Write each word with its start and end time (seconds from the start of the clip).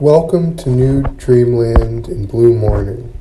Welcome 0.00 0.56
to 0.56 0.70
New 0.70 1.02
Dreamland 1.02 2.08
in 2.08 2.26
Blue 2.26 2.52
Morning. 2.52 3.16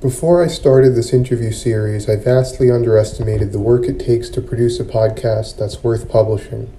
Before 0.00 0.42
I 0.42 0.46
started 0.46 0.94
this 0.94 1.12
interview 1.12 1.52
series, 1.52 2.08
I 2.08 2.16
vastly 2.16 2.70
underestimated 2.70 3.52
the 3.52 3.58
work 3.58 3.84
it 3.84 4.00
takes 4.00 4.30
to 4.30 4.40
produce 4.40 4.80
a 4.80 4.84
podcast 4.84 5.58
that's 5.58 5.84
worth 5.84 6.08
publishing. 6.08 6.72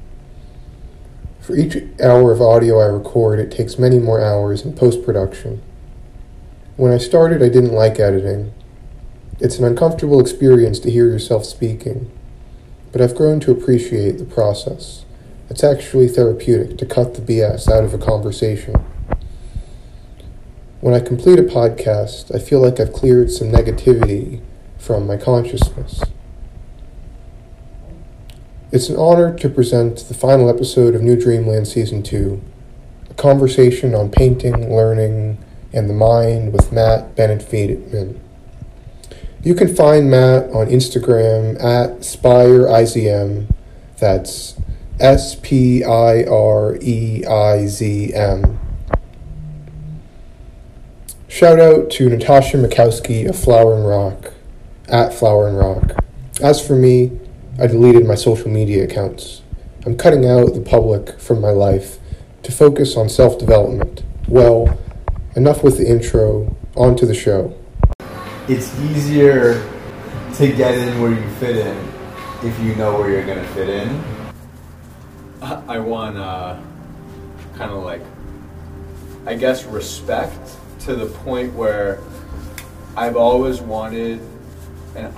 For 1.42 1.56
each 1.56 1.78
hour 2.02 2.32
of 2.32 2.42
audio 2.42 2.80
I 2.80 2.86
record, 2.86 3.38
it 3.38 3.52
takes 3.52 3.78
many 3.78 4.00
more 4.00 4.20
hours 4.20 4.66
in 4.66 4.74
post 4.74 5.06
production. 5.06 5.62
When 6.78 6.92
I 6.92 6.98
started, 6.98 7.44
I 7.44 7.50
didn't 7.50 7.74
like 7.74 8.00
editing. 8.00 8.52
It's 9.40 9.60
an 9.60 9.66
uncomfortable 9.66 10.20
experience 10.20 10.80
to 10.80 10.90
hear 10.90 11.06
yourself 11.06 11.46
speaking, 11.46 12.10
but 12.92 13.00
I've 13.00 13.16
grown 13.16 13.40
to 13.42 13.52
appreciate 13.52 14.18
the 14.18 14.26
process. 14.26 15.06
It's 15.52 15.66
actually 15.66 16.08
therapeutic 16.08 16.78
to 16.78 16.86
cut 16.86 17.16
the 17.16 17.22
BS 17.22 17.70
out 17.70 17.84
of 17.84 17.94
a 17.94 17.98
conversation. 17.98 18.74
When 20.80 20.94
I 20.94 21.02
complete 21.02 21.40
a 21.40 21.44
podcast, 21.44 22.34
I 22.34 22.40
feel 22.40 22.62
like 22.62 22.80
I've 22.80 22.94
cleared 22.94 23.30
some 23.32 23.52
negativity 23.52 24.42
from 24.78 25.06
my 25.06 25.18
consciousness. 25.18 26.06
It's 28.72 28.88
an 28.88 28.96
honor 28.96 29.38
to 29.40 29.50
present 29.50 29.98
the 30.08 30.14
final 30.14 30.48
episode 30.48 30.96
of 30.96 31.02
New 31.02 31.20
Dreamland 31.20 31.68
Season 31.68 32.02
2, 32.02 32.42
a 33.10 33.14
conversation 33.16 33.94
on 33.94 34.10
painting, 34.10 34.74
learning, 34.74 35.38
and 35.74 35.90
the 35.90 35.94
mind 35.94 36.54
with 36.54 36.72
Matt 36.72 37.14
Bennett 37.18 37.44
Friedman. 37.44 38.22
You 39.44 39.54
can 39.56 39.76
find 39.76 40.10
Matt 40.10 40.50
on 40.52 40.68
Instagram 40.68 41.62
at 41.62 42.00
SpireIZM. 42.00 43.54
That's 43.98 44.61
S 45.02 45.34
P 45.34 45.84
I 45.84 46.24
R 46.26 46.78
E 46.80 47.26
I 47.26 47.66
Z 47.66 48.14
M. 48.14 48.60
Shout 51.28 51.60
out 51.60 51.90
to 51.92 52.08
Natasha 52.08 52.58
Makowski 52.58 53.28
of 53.28 53.36
Flowering 53.36 53.84
Rock, 53.84 54.32
at 54.88 55.12
Flowering 55.12 55.56
Rock. 55.56 56.06
As 56.40 56.66
for 56.66 56.76
me, 56.76 57.20
I 57.60 57.66
deleted 57.66 58.06
my 58.06 58.14
social 58.14 58.52
media 58.52 58.84
accounts. 58.84 59.42
I'm 59.88 59.98
cutting 59.98 60.28
out 60.28 60.54
the 60.54 60.62
public 60.62 61.20
from 61.20 61.42
my 61.42 61.50
life 61.50 61.98
to 62.44 62.52
focus 62.52 62.96
on 62.96 63.10
self 63.10 63.40
development. 63.40 64.04
Well, 64.28 64.78
enough 65.36 65.64
with 65.64 65.80
the 65.80 65.90
intro, 65.90 66.56
on 66.76 66.96
to 66.98 67.08
the 67.08 67.16
show. 67.16 67.58
It's 68.48 68.80
easier 68.82 69.68
to 70.36 70.48
get 70.52 70.76
in 70.76 71.02
where 71.02 71.12
you 71.12 71.30
fit 71.38 71.58
in 71.58 71.92
if 72.44 72.60
you 72.60 72.76
know 72.76 73.00
where 73.00 73.10
you're 73.10 73.26
gonna 73.26 73.48
fit 73.56 73.68
in. 73.68 74.21
I 75.42 75.80
want 75.80 76.18
uh, 76.18 76.60
kind 77.56 77.72
of 77.72 77.84
like, 77.84 78.02
I 79.26 79.34
guess, 79.34 79.66
respect 79.66 80.56
to 80.82 80.96
the 80.96 81.08
point 81.08 81.54
where 81.54 82.00
I've 82.96 83.16
always 83.16 83.60
wanted, 83.60 84.20
and 84.96 85.12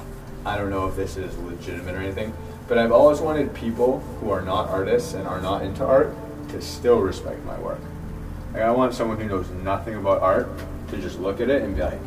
I 0.45 0.57
don't 0.57 0.69
know 0.69 0.87
if 0.87 0.95
this 0.95 1.17
is 1.17 1.37
legitimate 1.39 1.95
or 1.95 1.97
anything, 1.97 2.33
but 2.69 2.77
I've 2.77 2.91
always 2.91 3.19
wanted 3.19 3.53
people 3.53 3.99
who 4.19 4.31
are 4.31 4.41
not 4.41 4.69
artists 4.69 5.13
and 5.13 5.27
are 5.27 5.41
not 5.41 5.63
into 5.63 5.85
art 5.85 6.15
to 6.49 6.61
still 6.61 6.99
respect 6.99 7.43
my 7.43 7.59
work. 7.59 7.81
Like 8.53 8.63
I 8.63 8.71
want 8.71 8.93
someone 8.93 9.17
who 9.17 9.25
knows 9.25 9.49
nothing 9.49 9.95
about 9.95 10.21
art 10.21 10.47
to 10.89 10.97
just 10.97 11.19
look 11.19 11.41
at 11.41 11.49
it 11.49 11.63
and 11.63 11.75
be 11.75 11.81
like, 11.81 11.99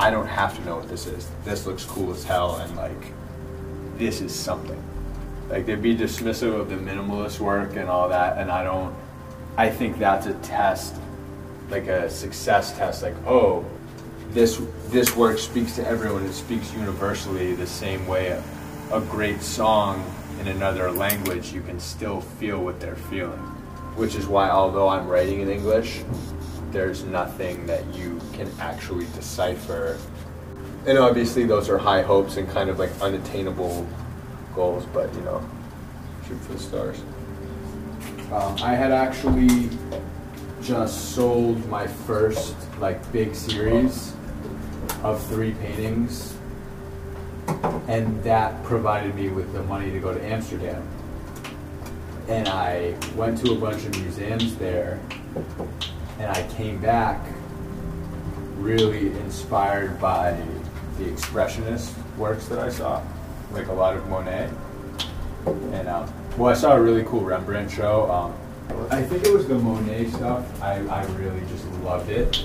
I 0.00 0.10
don't 0.10 0.26
have 0.26 0.56
to 0.56 0.64
know 0.64 0.78
what 0.78 0.88
this 0.88 1.06
is. 1.06 1.28
This 1.44 1.64
looks 1.64 1.84
cool 1.84 2.10
as 2.12 2.24
hell, 2.24 2.56
and 2.56 2.76
like, 2.76 3.12
this 3.98 4.20
is 4.20 4.34
something. 4.34 4.82
Like 5.52 5.66
they'd 5.66 5.82
be 5.82 5.94
dismissive 5.94 6.58
of 6.58 6.68
the 6.70 6.76
minimalist 6.76 7.38
work 7.38 7.76
and 7.76 7.88
all 7.88 8.08
that, 8.08 8.38
and 8.38 8.50
I 8.50 8.64
don't. 8.64 8.92
I 9.56 9.68
think 9.68 9.98
that's 9.98 10.26
a 10.26 10.34
test, 10.34 10.96
like 11.68 11.86
a 11.86 12.10
success 12.10 12.76
test. 12.76 13.02
Like, 13.02 13.14
oh, 13.26 13.64
this 14.30 14.60
this 14.88 15.14
work 15.14 15.38
speaks 15.38 15.76
to 15.76 15.86
everyone. 15.86 16.24
It 16.24 16.32
speaks 16.32 16.72
universally 16.72 17.54
the 17.54 17.66
same 17.66 18.06
way 18.06 18.28
a, 18.28 18.42
a 18.90 19.00
great 19.02 19.42
song 19.42 20.02
in 20.42 20.48
another 20.48 20.90
language, 20.90 21.52
you 21.52 21.60
can 21.60 21.78
still 21.78 22.20
feel 22.20 22.64
what 22.64 22.80
they're 22.80 22.96
feeling. 22.96 23.38
Which 23.94 24.14
is 24.16 24.26
why, 24.26 24.50
although 24.50 24.88
I'm 24.88 25.06
writing 25.06 25.40
in 25.40 25.48
English, 25.48 26.02
there's 26.70 27.04
nothing 27.04 27.66
that 27.66 27.84
you 27.94 28.20
can 28.32 28.50
actually 28.58 29.06
decipher. 29.14 29.98
And 30.86 30.98
obviously, 30.98 31.44
those 31.44 31.68
are 31.68 31.78
high 31.78 32.02
hopes 32.02 32.38
and 32.38 32.48
kind 32.48 32.70
of 32.70 32.78
like 32.78 32.90
unattainable 33.00 33.86
goals, 34.54 34.84
but 34.92 35.12
you 35.14 35.20
know, 35.22 35.44
shoot 36.26 36.38
for 36.40 36.52
the 36.52 36.58
stars. 36.58 37.02
Um, 38.32 38.56
I 38.62 38.74
had 38.74 38.92
actually 38.92 39.68
just 40.62 41.14
sold 41.14 41.66
my 41.68 41.86
first 41.86 42.54
like 42.78 43.12
big 43.12 43.34
series 43.34 44.14
of 45.02 45.22
three 45.26 45.52
paintings, 45.52 46.36
and 47.88 48.22
that 48.24 48.62
provided 48.64 49.14
me 49.14 49.28
with 49.28 49.52
the 49.52 49.62
money 49.64 49.90
to 49.90 49.98
go 49.98 50.14
to 50.14 50.24
Amsterdam. 50.24 50.86
And 52.28 52.48
I 52.48 52.94
went 53.16 53.38
to 53.44 53.52
a 53.52 53.56
bunch 53.56 53.84
of 53.84 54.00
museums 54.00 54.56
there, 54.56 55.00
and 56.18 56.30
I 56.30 56.46
came 56.54 56.78
back 56.78 57.20
really 58.56 59.08
inspired 59.08 60.00
by 60.00 60.40
the 60.98 61.04
expressionist 61.04 61.92
works 62.16 62.46
that 62.46 62.60
I 62.60 62.68
saw, 62.68 63.02
like 63.52 63.68
a 63.68 63.72
lot 63.72 63.96
of 63.96 64.08
Monet. 64.08 64.50
And 65.46 65.88
um, 65.88 66.12
well, 66.36 66.50
I 66.50 66.54
saw 66.54 66.76
a 66.76 66.80
really 66.80 67.04
cool 67.04 67.20
Rembrandt 67.20 67.70
show. 67.70 68.10
Um, 68.10 68.34
I 68.90 69.02
think 69.02 69.24
it 69.24 69.32
was 69.32 69.46
the 69.46 69.58
Monet 69.58 70.10
stuff. 70.10 70.62
I, 70.62 70.74
I 70.88 71.04
really 71.16 71.40
just 71.46 71.66
loved 71.82 72.08
it. 72.10 72.44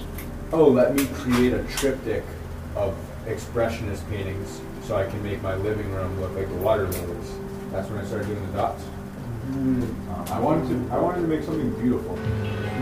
Oh, 0.52 0.68
let 0.68 0.96
me 0.96 1.06
create 1.08 1.54
a 1.54 1.64
triptych 1.64 2.24
of 2.76 2.96
expressionist 3.26 4.08
paintings 4.10 4.62
so 4.84 4.96
I 4.96 5.06
can 5.06 5.22
make 5.24 5.42
my 5.42 5.56
living 5.56 5.92
room 5.94 6.20
look 6.22 6.34
like 6.36 6.48
the 6.48 6.56
water 6.56 6.88
lilies. 6.88 7.32
That's 7.72 7.90
when 7.90 8.00
I 8.00 8.06
started 8.06 8.28
doing 8.28 8.46
the 8.52 8.58
dots. 8.58 8.84
Um, 9.52 10.26
I 10.30 10.40
wanted 10.40 10.68
to 10.70 10.94
I 10.94 11.00
wanted 11.00 11.22
to 11.22 11.28
make 11.28 11.44
something 11.44 11.72
beautiful. 11.82 12.18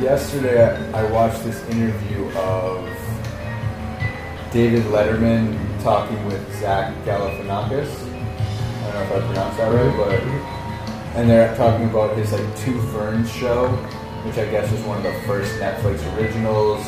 Yesterday, 0.02 0.76
I 0.94 1.12
watched 1.12 1.44
this 1.44 1.62
interview 1.70 2.28
of 2.38 2.84
David 4.52 4.84
Letterman 4.86 5.58
talking 5.86 6.26
with 6.26 6.42
Zach 6.60 6.92
Galifianakis. 7.06 7.92
I 7.94 8.92
don't 8.92 8.94
know 8.96 9.02
if 9.04 9.12
I 9.12 9.28
pronounced 9.28 9.58
that 9.60 9.72
right, 9.72 9.96
but 9.96 10.14
and 11.16 11.30
they're 11.30 11.56
talking 11.56 11.88
about 11.88 12.18
his 12.18 12.32
like 12.32 12.58
Two 12.58 12.82
Ferns 12.88 13.32
show, 13.32 13.68
which 14.26 14.36
I 14.40 14.50
guess 14.50 14.72
was 14.72 14.82
one 14.82 14.98
of 14.98 15.04
the 15.04 15.14
first 15.28 15.54
Netflix 15.60 16.02
originals. 16.18 16.82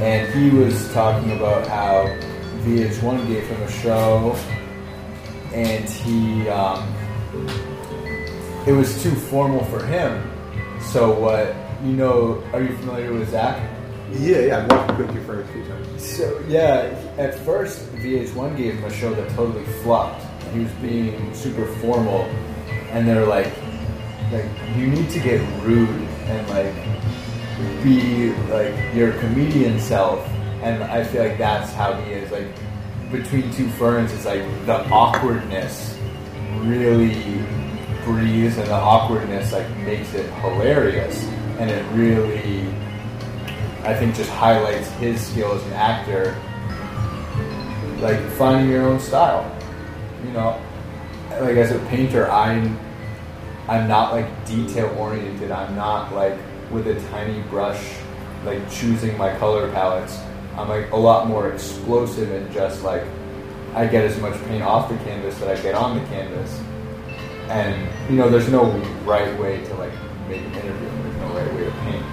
And 0.00 0.32
he 0.32 0.56
was 0.56 0.92
talking 0.92 1.32
about 1.32 1.66
how 1.66 2.04
VH1 2.62 3.26
gave 3.26 3.42
him 3.48 3.60
a 3.62 3.70
show, 3.72 4.36
and 5.52 5.88
he 5.88 6.48
um, 6.48 6.86
it 8.68 8.72
was 8.72 9.02
too 9.02 9.16
formal 9.16 9.64
for 9.64 9.84
him. 9.84 10.30
So 10.92 11.18
what 11.18 11.56
you 11.84 11.96
know? 11.96 12.40
Are 12.52 12.62
you 12.62 12.76
familiar 12.76 13.12
with 13.12 13.30
Zach? 13.30 13.75
Yeah, 14.12 14.38
yeah, 14.38 14.58
I've 14.58 14.70
watched 14.70 14.94
Quick 14.94 15.24
for 15.24 15.40
a 15.40 15.46
few 15.48 15.64
times. 15.64 16.16
So 16.16 16.40
yeah, 16.48 16.96
at 17.18 17.38
first 17.40 17.86
VH1 17.96 18.56
gave 18.56 18.74
him 18.74 18.84
a 18.84 18.92
show 18.92 19.12
that 19.14 19.28
totally 19.30 19.64
flopped. 19.82 20.24
He 20.52 20.60
was 20.60 20.70
being 20.74 21.34
super 21.34 21.66
formal, 21.80 22.22
and 22.90 23.06
they're 23.06 23.26
like, 23.26 23.52
like 24.32 24.46
you 24.76 24.86
need 24.86 25.10
to 25.10 25.18
get 25.18 25.40
rude 25.64 25.88
and 26.28 26.48
like 26.48 27.82
be 27.82 28.32
like 28.48 28.74
your 28.94 29.12
comedian 29.14 29.80
self. 29.80 30.24
And 30.62 30.84
I 30.84 31.02
feel 31.04 31.22
like 31.24 31.38
that's 31.38 31.72
how 31.72 31.94
he 31.94 32.12
is. 32.12 32.30
Like 32.30 32.46
between 33.10 33.50
two 33.52 33.68
ferns, 33.70 34.12
it's 34.12 34.24
like 34.24 34.42
the 34.66 34.88
awkwardness 34.88 35.98
really 36.60 37.42
breathes, 38.04 38.56
and 38.56 38.68
the 38.68 38.74
awkwardness 38.74 39.52
like 39.52 39.68
makes 39.78 40.14
it 40.14 40.32
hilarious, 40.34 41.24
and 41.58 41.70
it 41.70 41.84
really 41.92 42.72
I 43.86 43.94
think 43.94 44.16
just 44.16 44.30
highlights 44.30 44.90
his 44.94 45.24
skill 45.24 45.52
as 45.52 45.62
an 45.66 45.74
actor, 45.74 46.34
like 48.00 48.18
finding 48.32 48.68
your 48.68 48.82
own 48.82 48.98
style. 48.98 49.46
You 50.24 50.32
know, 50.32 50.60
like 51.30 51.56
as 51.56 51.70
a 51.70 51.78
painter, 51.86 52.28
I'm 52.28 52.76
I'm 53.68 53.86
not 53.86 54.12
like 54.12 54.26
detail 54.44 54.92
oriented. 54.98 55.52
I'm 55.52 55.76
not 55.76 56.12
like 56.12 56.36
with 56.72 56.88
a 56.88 57.00
tiny 57.10 57.42
brush, 57.42 57.94
like 58.44 58.68
choosing 58.72 59.16
my 59.16 59.36
color 59.38 59.70
palettes. 59.70 60.18
I'm 60.56 60.68
like 60.68 60.90
a 60.90 60.96
lot 60.96 61.28
more 61.28 61.52
explosive 61.52 62.32
and 62.32 62.52
just 62.52 62.82
like 62.82 63.04
I 63.74 63.86
get 63.86 64.04
as 64.04 64.18
much 64.20 64.34
paint 64.46 64.64
off 64.64 64.88
the 64.88 64.96
canvas 65.04 65.38
that 65.38 65.48
I 65.48 65.62
get 65.62 65.76
on 65.76 65.96
the 65.96 66.04
canvas. 66.06 66.60
And 67.50 67.88
you 68.10 68.16
know, 68.16 68.28
there's 68.28 68.48
no 68.48 68.64
right 69.04 69.38
way 69.38 69.64
to 69.64 69.74
like 69.74 69.92
make 70.28 70.40
an 70.40 70.54
interview. 70.54 70.88
There's 71.02 71.16
no 71.18 71.28
right 71.34 71.54
way 71.54 71.64
to 71.64 71.70
paint. 71.70 72.05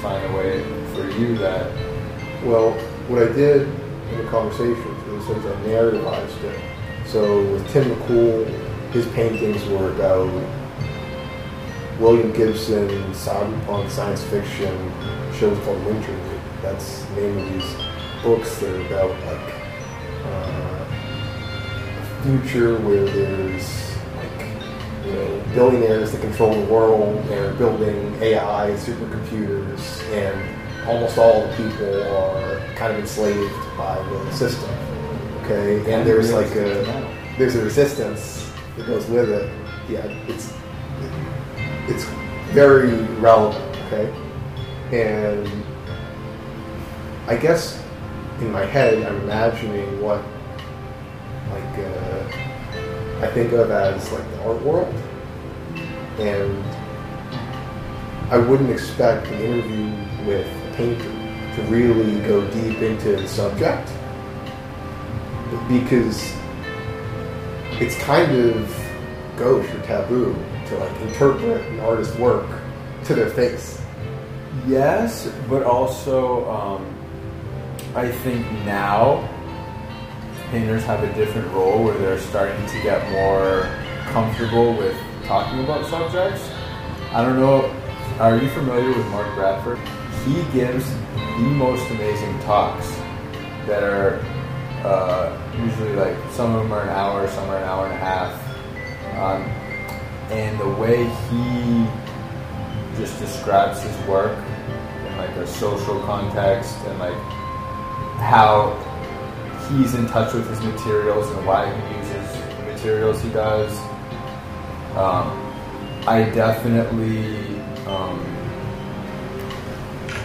Find 0.00 0.24
a 0.32 0.36
way 0.36 0.62
for 0.94 1.08
you 1.18 1.36
that 1.38 1.70
Well, 2.44 2.72
what 3.08 3.22
I 3.22 3.32
did 3.32 3.68
in 4.10 4.18
the 4.18 4.30
conversations 4.30 5.04
was 5.06 5.28
I 5.46 5.54
narrativized 5.62 6.42
it. 6.44 6.60
So 7.06 7.42
with 7.52 7.68
Tim 7.72 7.90
McCool, 7.90 8.46
his 8.92 9.06
paintings 9.08 9.64
were 9.66 9.90
about 9.92 10.30
William 12.00 12.32
Gibson 12.32 12.88
cyberpunk 13.12 13.90
science 13.90 14.22
fiction 14.24 14.92
shows 15.34 15.58
called 15.64 15.84
Winter. 15.84 16.18
That's 16.62 17.04
the 17.04 17.20
name 17.20 17.38
of 17.38 17.52
these 17.52 17.74
books 18.22 18.58
that 18.58 18.70
are 18.70 18.86
about 18.86 19.10
like 19.26 19.54
uh, 20.24 20.86
a 22.00 22.22
future 22.22 22.78
where 22.80 23.04
there's 23.04 23.91
you 25.12 25.18
know 25.18 25.42
billionaires 25.54 26.12
that 26.12 26.20
control 26.20 26.54
the 26.54 26.72
world. 26.72 27.22
They're 27.28 27.52
building 27.54 28.14
AI 28.22 28.70
supercomputers, 28.78 30.02
and 30.10 30.88
almost 30.88 31.18
all 31.18 31.46
the 31.46 31.56
people 31.56 32.02
are 32.16 32.74
kind 32.74 32.92
of 32.92 33.00
enslaved 33.00 33.52
by 33.76 33.96
the 33.96 34.32
system. 34.32 34.70
Okay, 35.44 35.78
and 35.92 36.06
there's 36.06 36.32
like 36.32 36.50
a 36.52 37.34
there's 37.38 37.56
a 37.56 37.64
resistance 37.64 38.50
that 38.76 38.86
goes 38.86 39.06
with 39.08 39.28
it. 39.30 39.50
Yeah, 39.88 40.06
it's 40.28 40.52
it's 41.88 42.04
very 42.52 42.94
relevant. 43.18 43.76
Okay, 43.86 44.12
and 44.92 45.64
I 47.26 47.36
guess 47.36 47.82
in 48.40 48.50
my 48.50 48.64
head 48.64 49.02
I'm 49.02 49.20
imagining 49.22 50.00
what 50.00 50.22
like 51.50 51.78
uh, 51.78 52.11
I 53.22 53.28
think 53.28 53.52
of 53.52 53.70
as 53.70 54.10
like 54.10 54.28
the 54.32 54.42
art 54.42 54.60
world, 54.62 54.94
and 56.18 56.64
I 58.32 58.38
wouldn't 58.38 58.70
expect 58.70 59.28
an 59.28 59.40
interview 59.40 60.26
with 60.26 60.46
a 60.46 60.74
painter 60.74 61.04
to 61.54 61.62
really 61.70 62.18
go 62.26 62.44
deep 62.50 62.78
into 62.78 63.16
the 63.16 63.28
subject 63.28 63.88
because 65.68 66.34
it's 67.80 67.96
kind 68.02 68.32
of 68.32 68.68
gauche 69.36 69.72
or 69.72 69.82
taboo 69.82 70.34
to 70.66 70.76
like 70.78 71.00
interpret 71.02 71.64
an 71.66 71.80
artist's 71.80 72.16
work 72.16 72.48
to 73.04 73.14
their 73.14 73.30
face. 73.30 73.80
Yes, 74.66 75.30
but 75.48 75.62
also 75.62 76.50
um, 76.50 76.94
I 77.94 78.10
think 78.10 78.50
now 78.64 79.28
painters 80.52 80.84
have 80.84 81.02
a 81.02 81.10
different 81.14 81.50
role 81.52 81.82
where 81.82 81.96
they're 81.96 82.20
starting 82.20 82.66
to 82.66 82.82
get 82.82 83.10
more 83.10 83.74
comfortable 84.12 84.76
with 84.76 84.94
talking 85.24 85.64
about 85.64 85.86
subjects. 85.88 86.46
I 87.10 87.24
don't 87.24 87.40
know, 87.40 87.74
are 88.20 88.36
you 88.36 88.50
familiar 88.50 88.88
with 88.88 89.06
Mark 89.08 89.34
Bradford? 89.34 89.78
He 90.26 90.44
gives 90.52 90.86
the 90.92 91.48
most 91.56 91.90
amazing 91.90 92.38
talks 92.40 92.86
that 93.66 93.82
are 93.82 94.20
uh, 94.84 95.40
usually 95.56 95.94
like 95.94 96.18
some 96.32 96.54
of 96.54 96.64
them 96.64 96.72
are 96.72 96.82
an 96.82 96.90
hour, 96.90 97.26
some 97.28 97.48
are 97.48 97.56
an 97.56 97.64
hour 97.64 97.86
and 97.86 97.94
a 97.94 97.96
half. 97.96 98.38
Um, 99.16 99.42
and 100.30 100.60
the 100.60 100.68
way 100.68 101.04
he 101.30 101.86
just 103.00 103.18
describes 103.18 103.80
his 103.80 103.96
work 104.06 104.36
in 105.06 105.16
like 105.16 105.34
a 105.36 105.46
social 105.46 105.98
context 106.00 106.76
and 106.84 106.98
like 106.98 107.14
how 108.20 108.91
he's 109.76 109.94
in 109.94 110.06
touch 110.06 110.34
with 110.34 110.48
his 110.48 110.60
materials 110.60 111.30
and 111.30 111.46
why 111.46 111.66
he 111.66 111.96
uses 111.96 112.56
the 112.56 112.62
materials 112.64 113.22
he 113.22 113.30
does. 113.30 113.76
Um, 114.96 115.38
I 116.06 116.28
definitely 116.34 117.60
um, 117.86 118.18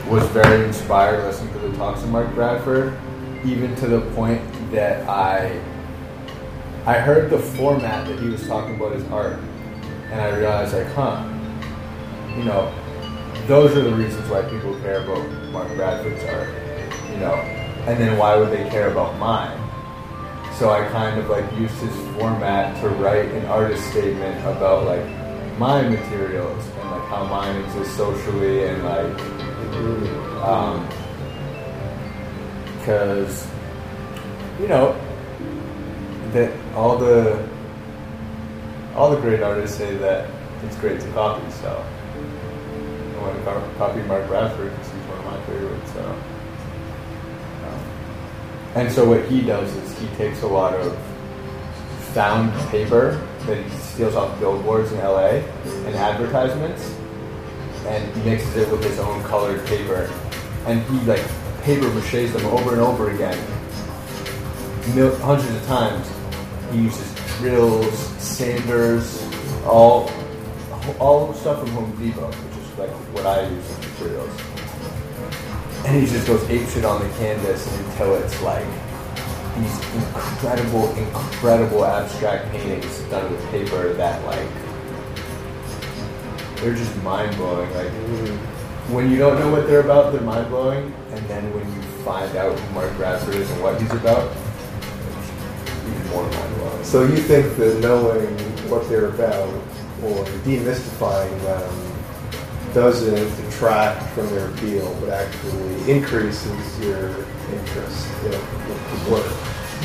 was 0.09 0.27
very 0.29 0.65
inspired 0.65 1.23
listening 1.23 1.53
to 1.53 1.59
the 1.59 1.77
talks 1.77 2.03
of 2.03 2.09
Mark 2.09 2.33
Bradford, 2.33 2.97
even 3.45 3.75
to 3.75 3.88
the 3.88 4.01
point 4.11 4.41
that 4.71 5.07
I 5.07 5.61
I 6.85 6.99
heard 6.99 7.29
the 7.29 7.39
format 7.39 8.07
that 8.07 8.17
he 8.19 8.29
was 8.29 8.47
talking 8.47 8.75
about 8.75 8.94
his 8.94 9.03
art, 9.09 9.39
and 10.09 10.21
I 10.21 10.35
realized 10.38 10.73
like, 10.73 10.88
huh, 10.94 11.21
you 12.38 12.45
know, 12.45 12.73
those 13.45 13.75
are 13.75 13.81
the 13.81 13.94
reasons 13.94 14.29
why 14.29 14.41
people 14.44 14.73
care 14.79 15.01
about 15.01 15.29
Mark 15.51 15.67
Bradford's 15.75 16.23
art, 16.23 16.49
you 17.11 17.17
know, 17.17 17.56
and 17.87 17.97
then 17.97 18.17
why 18.17 18.35
would 18.35 18.51
they 18.51 18.69
care 18.69 18.91
about 18.91 19.17
mine? 19.17 19.57
So 20.57 20.69
I 20.69 20.85
kind 20.89 21.17
of 21.17 21.29
like 21.29 21.49
used 21.57 21.75
his 21.75 21.95
format 22.17 22.75
to 22.81 22.89
write 22.89 23.29
an 23.31 23.45
artist 23.45 23.89
statement 23.91 24.39
about 24.45 24.85
like 24.85 25.05
my 25.57 25.81
materials 25.87 26.67
and 26.67 26.91
like 26.91 27.03
how 27.03 27.23
mine 27.25 27.55
exists 27.63 27.95
socially 27.95 28.65
and 28.65 28.83
like 28.83 29.19
um 30.43 30.85
because 32.77 33.47
you 34.59 34.67
know 34.67 34.99
that 36.33 36.51
all 36.75 36.97
the 36.97 37.47
all 38.95 39.11
the 39.11 39.21
great 39.21 39.41
artists 39.41 39.77
say 39.77 39.95
that 39.95 40.29
it's 40.63 40.75
great 40.77 40.99
to 40.99 41.07
copy 41.11 41.49
so 41.51 41.85
I 43.15 43.21
want 43.21 43.37
to 43.37 43.77
copy 43.77 44.01
Mark 44.01 44.27
Bradford 44.27 44.71
because 44.71 44.91
he's 44.91 45.03
one 45.03 45.19
of 45.19 45.25
my 45.25 45.45
favorites 45.45 45.93
so 45.93 46.36
and 48.77 48.91
so 48.91 49.09
what 49.09 49.25
he 49.25 49.41
does 49.41 49.75
is 49.75 50.00
he 50.00 50.07
takes 50.18 50.44
a 50.44 50.47
lot 50.47 50.75
of 50.75 50.95
found 52.13 52.53
paper 52.69 53.19
that 53.47 53.63
he 53.63 53.69
steals 53.79 54.15
off 54.15 54.39
billboards 54.39 54.91
in 54.91 55.00
LA 55.00 55.41
and 55.88 55.95
advertisements 55.95 56.95
and 57.88 58.15
he 58.15 58.29
mixes 58.29 58.56
it 58.56 58.71
with 58.71 58.83
his 58.83 59.00
own 59.00 59.24
colored 59.24 59.65
paper. 59.65 60.13
And 60.68 60.83
he 60.83 61.00
like 61.07 61.24
paper 61.63 61.88
maches 61.88 62.33
them 62.33 62.45
over 62.45 62.74
and 62.74 62.81
over 62.81 63.09
again. 63.09 63.38
Mil- 64.94 65.15
hundreds 65.18 65.56
of 65.56 65.65
times 65.65 66.07
he 66.71 66.83
uses 66.83 67.15
drills 67.39 67.97
sanders 68.21 69.23
all 69.65 70.12
all 71.00 71.33
stuff 71.33 71.59
from 71.62 71.69
Home 71.69 71.91
Depot 71.97 72.27
which 72.27 72.63
is 72.63 72.77
like 72.77 72.91
what 73.15 73.25
I 73.25 73.50
use 73.50 73.69
as 73.71 73.80
materials 73.89 74.56
and 75.87 76.01
he 76.01 76.05
just 76.05 76.27
goes 76.27 76.43
ape 76.49 76.67
shit 76.67 76.83
on 76.83 77.01
the 77.01 77.07
canvas 77.17 77.65
until 77.79 78.15
it's 78.15 78.41
like 78.41 78.67
these 79.55 79.95
incredible, 79.95 80.93
incredible 80.95 81.85
abstract 81.85 82.51
paintings 82.51 82.99
done 83.09 83.31
with 83.31 83.41
paper 83.51 83.93
that 83.93 84.23
like 84.25 84.49
they're 86.57 86.75
just 86.75 86.93
mind 87.03 87.33
blowing. 87.37 87.73
Like 87.73 87.87
mm-hmm. 87.87 88.93
when 88.93 89.09
you 89.09 89.17
don't 89.17 89.39
know 89.39 89.49
what 89.49 89.65
they're 89.65 89.79
about, 89.79 90.11
they're 90.11 90.21
mind 90.21 90.49
blowing, 90.49 90.93
and 91.11 91.25
then 91.29 91.53
when 91.53 91.65
you 91.73 91.81
find 92.03 92.35
out 92.35 92.59
who 92.59 92.73
Mark 92.73 92.93
Bradford 92.97 93.35
is 93.35 93.49
and 93.49 93.63
what 93.63 93.81
he's 93.81 93.91
about, 93.91 94.29
even 95.87 96.09
more 96.09 96.23
mind 96.29 96.55
blowing. 96.57 96.83
So 96.83 97.03
you 97.03 97.15
think 97.15 97.55
that 97.55 97.79
knowing 97.79 98.27
what 98.69 98.89
they're 98.89 99.07
about 99.07 99.47
or 100.03 100.25
demystifying 100.43 101.41
them 101.43 101.86
doesn't 102.77 103.43
detract 103.43 104.07
from 104.13 104.27
their 104.27 104.49
appeal, 104.51 104.95
but 104.99 105.09
actually 105.09 105.91
increases 105.91 106.79
your 106.79 107.09
interest 107.51 108.07
in 108.23 108.29
the 108.29 109.11
work? 109.11 109.25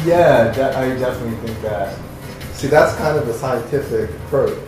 Yeah, 0.04 0.50
that, 0.50 0.76
I 0.76 0.90
definitely 0.98 1.38
think 1.46 1.62
that. 1.62 1.98
See, 2.52 2.66
that's 2.66 2.94
kind 2.96 3.16
of 3.16 3.26
a 3.26 3.32
scientific 3.32 4.10
approach. 4.10 4.58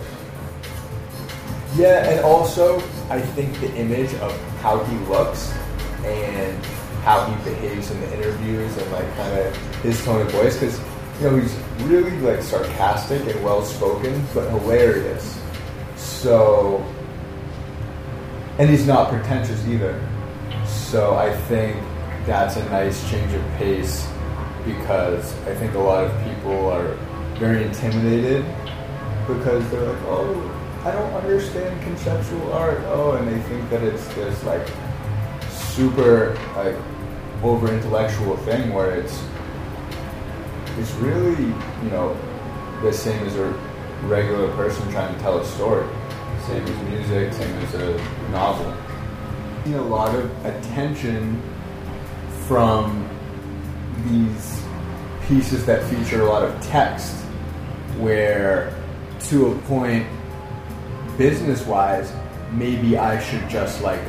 Yeah, 1.77 2.09
and 2.09 2.25
also 2.25 2.79
I 3.11 3.21
think 3.21 3.61
the 3.61 3.71
image 3.77 4.15
of 4.15 4.35
how 4.63 4.83
he 4.85 4.97
looks 5.05 5.53
and 6.05 6.65
how 7.05 7.27
he 7.27 7.45
behaves 7.45 7.91
in 7.91 8.01
the 8.01 8.17
interviews 8.17 8.75
and 8.79 8.91
like 8.93 9.17
kind 9.17 9.39
of 9.39 9.57
his 9.83 10.03
tone 10.03 10.23
of 10.23 10.33
voice 10.33 10.55
because 10.55 10.81
you 11.21 11.29
know 11.29 11.37
he's 11.37 11.55
really 11.83 12.17
like 12.21 12.41
sarcastic 12.41 13.21
and 13.27 13.45
well 13.45 13.63
spoken 13.63 14.25
but 14.33 14.49
hilarious. 14.49 15.39
So 15.97 16.83
and 18.59 18.71
he's 18.71 18.87
not 18.87 19.11
pretentious 19.11 19.67
either. 19.67 20.01
So 20.67 21.17
I 21.17 21.35
think 21.49 21.77
that's 22.27 22.57
a 22.57 22.65
nice 22.71 23.09
change 23.11 23.33
of 23.33 23.43
pace 23.57 24.09
because 24.65 25.35
I 25.47 25.55
think 25.55 25.75
a 25.75 25.79
lot 25.79 26.05
of 26.05 26.25
people 26.25 26.69
are 26.71 26.95
very 27.39 27.65
intimidated 27.65 28.45
because 29.27 29.69
they're 29.71 29.83
like, 29.83 30.03
oh, 30.05 30.81
I 30.85 30.93
don't 30.93 31.13
understand 31.15 31.83
conceptual 31.83 32.53
art. 32.53 32.81
Oh, 32.87 33.13
and 33.13 33.27
they 33.27 33.41
think 33.49 33.69
that 33.71 33.83
it's 33.83 34.07
this 34.15 34.43
like 34.45 34.67
super 35.51 36.39
like 36.55 36.77
over 37.43 37.73
intellectual 37.73 38.37
thing 38.39 38.73
where 38.73 38.95
it's 38.95 39.23
it's 40.79 40.93
really 40.93 41.45
you 41.45 41.91
know 41.91 42.17
the 42.83 42.93
same 42.93 43.25
as 43.27 43.37
a 43.37 43.49
regular 44.05 44.51
person 44.55 44.91
trying 44.93 45.15
to 45.15 45.21
tell 45.21 45.39
a 45.39 45.45
story. 45.45 45.87
Same 46.47 46.63
as 46.63 46.89
music, 46.91 47.33
same 47.33 47.57
as 47.59 47.75
a 47.75 48.31
novel. 48.31 48.75
A 49.67 49.81
lot 49.81 50.15
of 50.15 50.45
attention 50.45 51.41
from 52.47 53.09
these 54.07 54.63
pieces 55.27 55.65
that 55.65 55.83
feature 55.85 56.21
a 56.21 56.27
lot 56.27 56.43
of 56.43 56.61
text, 56.61 57.15
where 57.99 58.77
to 59.21 59.53
a 59.53 59.59
point, 59.61 60.07
business 61.17 61.65
wise, 61.65 62.13
maybe 62.53 62.99
I 62.99 63.19
should 63.21 63.49
just 63.49 63.83
like 63.83 64.03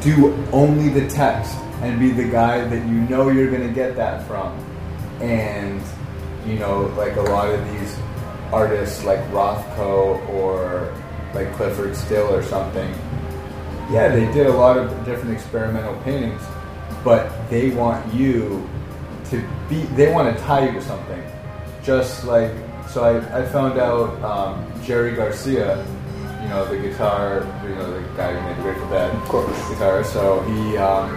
do 0.00 0.34
only 0.52 0.88
the 0.88 1.08
text 1.08 1.56
and 1.82 2.00
be 2.00 2.10
the 2.10 2.28
guy 2.28 2.64
that 2.64 2.86
you 2.88 3.00
know 3.08 3.28
you're 3.28 3.50
gonna 3.50 3.72
get 3.72 3.94
that 3.94 4.26
from. 4.26 4.58
And, 5.20 5.80
you 6.44 6.58
know, 6.58 6.92
like 6.96 7.14
a 7.16 7.22
lot 7.22 7.50
of 7.50 7.64
these 7.72 7.96
artists 8.56 9.04
like 9.04 9.20
Rothko 9.30 10.26
or 10.30 10.94
like 11.34 11.48
Clyfford 11.56 11.94
Still 11.94 12.34
or 12.34 12.42
something. 12.42 12.90
Yeah, 13.92 14.08
they 14.08 14.24
did 14.32 14.46
a 14.46 14.52
lot 14.52 14.78
of 14.78 14.88
different 15.04 15.34
experimental 15.34 15.94
paintings, 16.02 16.42
but 17.04 17.30
they 17.50 17.70
want 17.70 18.00
you 18.14 18.66
to 19.30 19.36
be. 19.68 19.82
They 19.94 20.10
want 20.10 20.34
to 20.34 20.42
tie 20.44 20.66
you 20.66 20.72
to 20.72 20.82
something. 20.82 21.22
Just 21.84 22.24
like 22.24 22.50
so, 22.88 23.04
I, 23.04 23.40
I 23.40 23.44
found 23.46 23.78
out 23.78 24.10
um, 24.24 24.82
Jerry 24.82 25.14
Garcia, 25.14 25.76
you 26.42 26.48
know 26.48 26.64
the 26.64 26.78
guitar, 26.78 27.46
you 27.62 27.74
know 27.74 27.92
the 27.92 28.00
guy 28.16 28.32
who 28.34 28.40
made 28.48 28.56
the 28.56 28.62
Grateful 28.62 28.88
Dead, 28.88 29.14
of 29.14 29.28
course, 29.28 29.68
guitar. 29.68 30.02
So 30.02 30.40
he 30.48 30.78
um, 30.78 31.12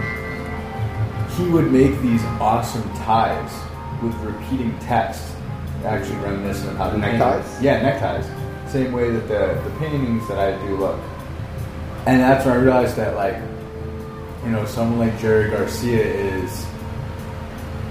he 1.36 1.48
would 1.48 1.72
make 1.72 1.98
these 2.02 2.22
awesome 2.38 2.86
ties 3.08 3.52
with 4.02 4.14
repeating 4.16 4.78
text, 4.80 5.24
actually 5.84 6.16
reminiscent 6.16 6.70
of 6.72 6.76
how 6.76 6.90
the 6.90 6.98
paint- 7.00 7.18
Neckties? 7.18 7.62
yeah, 7.62 7.82
neckties. 7.82 8.30
Same 8.70 8.92
way 8.92 9.10
that 9.10 9.26
the, 9.28 9.60
the 9.68 9.76
paintings 9.78 10.26
that 10.28 10.38
I 10.38 10.52
do 10.66 10.76
look. 10.76 10.98
And 12.06 12.20
that's 12.20 12.44
when 12.46 12.54
I 12.54 12.58
realized 12.60 12.96
that 12.96 13.16
like, 13.16 13.36
you 14.44 14.50
know, 14.50 14.64
someone 14.64 14.98
like 15.08 15.18
Jerry 15.20 15.50
Garcia 15.50 16.02
is 16.04 16.66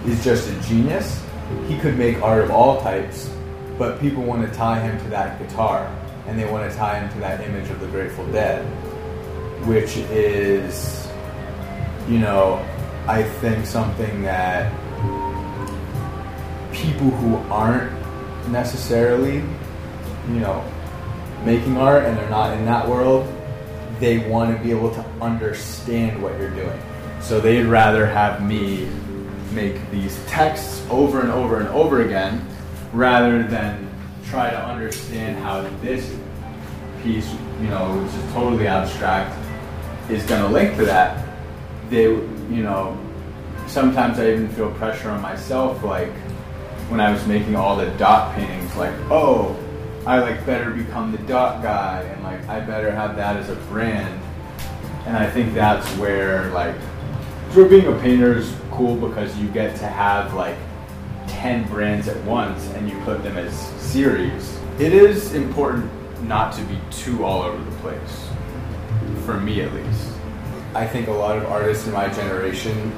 is 0.05 0.23
just 0.23 0.49
a 0.49 0.59
genius. 0.67 1.21
He 1.67 1.77
could 1.77 1.97
make 1.97 2.21
art 2.21 2.43
of 2.43 2.51
all 2.51 2.81
types, 2.81 3.29
but 3.77 3.99
people 3.99 4.23
want 4.23 4.47
to 4.49 4.57
tie 4.57 4.79
him 4.79 4.97
to 5.03 5.09
that 5.09 5.39
guitar 5.39 5.93
and 6.27 6.39
they 6.39 6.49
want 6.49 6.69
to 6.71 6.77
tie 6.77 6.99
him 6.99 7.11
to 7.13 7.19
that 7.19 7.41
image 7.41 7.69
of 7.69 7.79
the 7.79 7.87
Grateful 7.87 8.25
Dead, 8.31 8.63
which 9.65 9.97
is 9.97 11.07
you 12.07 12.17
know, 12.19 12.65
I 13.07 13.21
think 13.23 13.65
something 13.65 14.23
that 14.23 14.71
people 16.81 17.11
who 17.11 17.35
aren't 17.51 17.91
necessarily, 18.49 19.35
you 19.35 20.39
know, 20.39 20.63
making 21.43 21.77
art 21.77 22.05
and 22.05 22.17
they're 22.17 22.29
not 22.29 22.57
in 22.57 22.65
that 22.65 22.87
world, 22.87 23.27
they 23.99 24.19
want 24.29 24.55
to 24.55 24.63
be 24.63 24.71
able 24.71 24.93
to 24.93 25.05
understand 25.21 26.21
what 26.21 26.37
you're 26.39 26.51
doing. 26.51 26.79
So 27.21 27.39
they'd 27.39 27.65
rather 27.65 28.05
have 28.05 28.45
me 28.45 28.87
make 29.51 29.89
these 29.91 30.23
texts 30.25 30.85
over 30.89 31.21
and 31.21 31.31
over 31.31 31.59
and 31.59 31.67
over 31.69 32.01
again 32.01 32.45
rather 32.93 33.43
than 33.43 33.89
try 34.25 34.49
to 34.49 34.65
understand 34.65 35.41
how 35.43 35.61
this 35.81 36.15
piece, 37.03 37.29
you 37.61 37.67
know, 37.67 37.97
which 37.97 38.13
is 38.13 38.33
totally 38.33 38.67
abstract, 38.67 39.35
is 40.09 40.23
going 40.25 40.41
to 40.41 40.47
link 40.47 40.77
to 40.77 40.85
that. 40.85 41.25
They, 41.89 42.03
you 42.03 42.63
know, 42.63 42.97
sometimes 43.67 44.19
I 44.19 44.31
even 44.31 44.49
feel 44.49 44.71
pressure 44.71 45.09
on 45.09 45.21
myself, 45.21 45.83
like 45.83 46.11
when 46.89 46.99
I 46.99 47.11
was 47.11 47.25
making 47.27 47.55
all 47.55 47.75
the 47.75 47.89
dot 47.91 48.35
paintings, 48.35 48.75
like, 48.75 48.93
oh, 49.11 49.57
I 50.05 50.19
like 50.19 50.45
better 50.45 50.71
become 50.71 51.11
the 51.11 51.19
dot 51.19 51.61
guy, 51.61 52.01
and 52.01 52.23
like 52.23 52.47
I 52.49 52.59
better 52.59 52.91
have 52.91 53.15
that 53.15 53.37
as 53.37 53.49
a 53.49 53.55
brand. 53.55 54.21
And 55.05 55.15
I 55.15 55.29
think 55.29 55.53
that's 55.53 55.87
where 55.97 56.49
like, 56.51 56.75
for 57.51 57.65
being 57.65 57.87
a 57.87 57.99
painter 57.99 58.37
is 58.37 58.53
cool 58.71 58.95
because 58.95 59.35
you 59.37 59.47
get 59.49 59.75
to 59.77 59.87
have 59.87 60.33
like 60.33 60.57
ten 61.27 61.67
brands 61.67 62.07
at 62.07 62.21
once, 62.25 62.65
and 62.69 62.89
you 62.89 62.99
put 63.01 63.23
them 63.23 63.37
as 63.37 63.53
series. 63.79 64.59
It 64.79 64.93
is 64.93 65.33
important 65.33 65.91
not 66.23 66.53
to 66.53 66.63
be 66.63 66.79
too 66.91 67.23
all 67.23 67.43
over 67.43 67.63
the 67.63 67.77
place, 67.77 68.29
for 69.25 69.39
me 69.39 69.61
at 69.61 69.71
least. 69.73 70.11
I 70.73 70.87
think 70.87 71.07
a 71.07 71.11
lot 71.11 71.37
of 71.37 71.45
artists 71.45 71.85
in 71.87 71.93
my 71.93 72.09
generation 72.09 72.91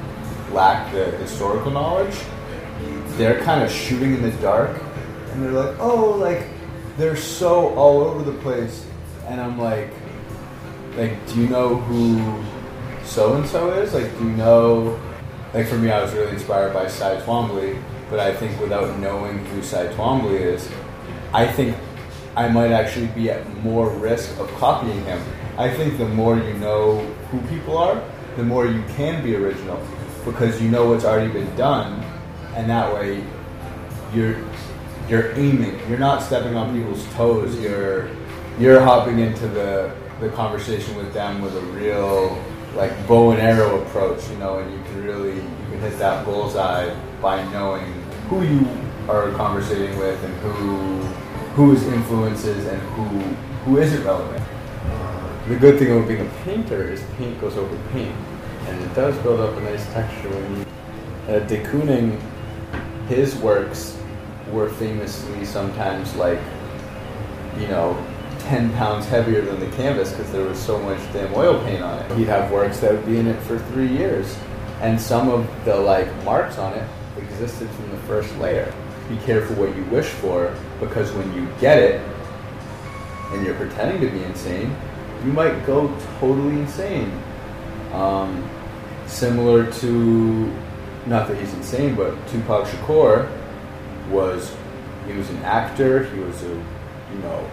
lack 0.52 0.92
the 0.92 1.10
historical 1.12 1.70
knowledge. 1.70 2.14
They're 3.16 3.40
kind 3.40 3.62
of 3.62 3.70
shooting 3.70 4.14
in 4.14 4.22
the 4.22 4.30
dark, 4.42 4.80
and 5.30 5.42
they're 5.42 5.52
like, 5.52 5.76
oh, 5.78 6.10
like 6.18 6.46
they're 6.96 7.16
so 7.16 7.74
all 7.74 8.00
over 8.02 8.22
the 8.22 8.36
place, 8.38 8.86
and 9.26 9.40
I'm 9.40 9.58
like, 9.58 9.90
like, 10.96 11.26
do 11.28 11.40
you 11.40 11.48
know 11.48 11.76
who 11.76 12.42
so 13.04 13.34
and 13.34 13.46
so 13.46 13.72
is? 13.72 13.94
Like, 13.94 14.16
do 14.18 14.24
you 14.24 14.36
know? 14.36 15.00
Like 15.54 15.66
for 15.66 15.76
me, 15.76 15.90
I 15.90 16.02
was 16.02 16.12
really 16.14 16.32
inspired 16.32 16.72
by 16.72 16.88
Cy 16.88 17.20
Twombly, 17.20 17.82
but 18.08 18.18
I 18.18 18.34
think 18.34 18.58
without 18.60 18.98
knowing 18.98 19.44
who 19.46 19.62
Cy 19.62 19.86
Twombly 19.88 20.40
is, 20.40 20.68
I 21.34 21.46
think 21.46 21.76
I 22.36 22.48
might 22.48 22.72
actually 22.72 23.08
be 23.08 23.30
at 23.30 23.46
more 23.58 23.90
risk 23.90 24.38
of 24.38 24.50
copying 24.54 25.04
him. 25.04 25.22
I 25.58 25.68
think 25.68 25.98
the 25.98 26.08
more 26.08 26.38
you 26.38 26.54
know 26.54 27.00
who 27.30 27.40
people 27.48 27.76
are, 27.76 28.02
the 28.36 28.42
more 28.42 28.66
you 28.66 28.82
can 28.96 29.22
be 29.22 29.36
original 29.36 29.78
because 30.24 30.62
you 30.62 30.70
know 30.70 30.88
what's 30.88 31.04
already 31.04 31.32
been 31.32 31.54
done, 31.56 32.01
and 32.54 32.68
that 32.68 32.92
way 32.92 33.24
you're 34.14 34.36
you're 35.08 35.32
aiming. 35.32 35.78
You're 35.88 35.98
not 35.98 36.22
stepping 36.22 36.54
on 36.54 36.74
people's 36.76 37.04
toes. 37.14 37.58
You're 37.60 38.10
you're 38.58 38.80
hopping 38.80 39.18
into 39.18 39.48
the 39.48 39.94
the 40.20 40.28
conversation 40.30 40.96
with 40.96 41.12
them 41.12 41.42
with 41.42 41.56
a 41.56 41.60
real 41.60 42.38
like 42.74 42.92
bow 43.06 43.32
and 43.32 43.40
arrow 43.40 43.82
approach, 43.82 44.28
you 44.30 44.36
know, 44.36 44.58
and 44.58 44.72
you 44.72 44.82
can 44.84 45.04
really 45.04 45.34
you 45.34 45.66
can 45.70 45.80
hit 45.80 45.98
that 45.98 46.24
bullseye 46.24 46.94
by 47.20 47.42
knowing 47.50 47.84
who 48.28 48.42
you 48.42 48.66
are 49.08 49.30
conversating 49.32 49.96
with 49.98 50.22
and 50.24 50.34
who 50.38 51.02
whose 51.54 51.82
influences 51.84 52.66
and 52.66 52.80
who 52.80 53.18
who 53.64 53.78
isn't 53.78 54.04
relevant. 54.04 54.42
The 55.48 55.56
good 55.56 55.78
thing 55.78 55.90
about 55.90 56.06
being 56.06 56.20
a 56.20 56.30
painter 56.44 56.88
is 56.88 57.02
paint 57.16 57.40
goes 57.40 57.56
over 57.56 57.76
paint, 57.92 58.14
and 58.66 58.80
it 58.80 58.94
does 58.94 59.16
build 59.18 59.40
up 59.40 59.56
a 59.56 59.60
nice 59.60 59.84
texture 59.92 60.28
when 60.28 60.56
you. 60.56 60.66
Uh, 61.28 61.38
de 61.46 61.62
Kooning, 61.62 62.20
his 63.14 63.36
works 63.36 63.98
were 64.50 64.70
famously 64.70 65.44
sometimes 65.44 66.14
like, 66.16 66.40
you 67.58 67.68
know, 67.68 67.94
10 68.40 68.72
pounds 68.72 69.06
heavier 69.06 69.42
than 69.42 69.60
the 69.60 69.76
canvas 69.76 70.10
because 70.10 70.32
there 70.32 70.44
was 70.44 70.58
so 70.58 70.78
much 70.78 70.98
damn 71.12 71.32
oil 71.34 71.62
paint 71.64 71.82
on 71.82 71.98
it. 71.98 72.16
He'd 72.16 72.28
have 72.28 72.50
works 72.50 72.80
that 72.80 72.92
would 72.92 73.06
be 73.06 73.18
in 73.18 73.26
it 73.26 73.40
for 73.42 73.58
three 73.58 73.88
years, 73.88 74.36
and 74.80 75.00
some 75.00 75.28
of 75.28 75.46
the 75.64 75.76
like 75.76 76.08
marks 76.24 76.58
on 76.58 76.72
it 76.72 76.88
existed 77.18 77.68
from 77.70 77.90
the 77.90 77.98
first 77.98 78.34
layer. 78.38 78.72
Be 79.08 79.16
careful 79.18 79.56
what 79.56 79.76
you 79.76 79.84
wish 79.84 80.06
for 80.06 80.56
because 80.80 81.12
when 81.12 81.32
you 81.34 81.46
get 81.60 81.78
it 81.78 82.00
and 83.32 83.44
you're 83.44 83.54
pretending 83.54 84.00
to 84.00 84.08
be 84.08 84.24
insane, 84.24 84.74
you 85.24 85.32
might 85.32 85.66
go 85.66 85.94
totally 86.18 86.60
insane. 86.60 87.12
Um, 87.92 88.48
similar 89.06 89.70
to, 89.70 90.52
not 91.06 91.28
that 91.28 91.36
he's 91.36 91.52
insane, 91.54 91.94
but 91.94 92.14
Tupac 92.28 92.66
Shakur 92.66 93.30
was, 94.10 94.54
he 95.06 95.12
was 95.14 95.28
an 95.30 95.38
actor, 95.38 96.04
he 96.04 96.20
was 96.20 96.42
a, 96.42 96.48
you 96.48 97.18
know, 97.22 97.50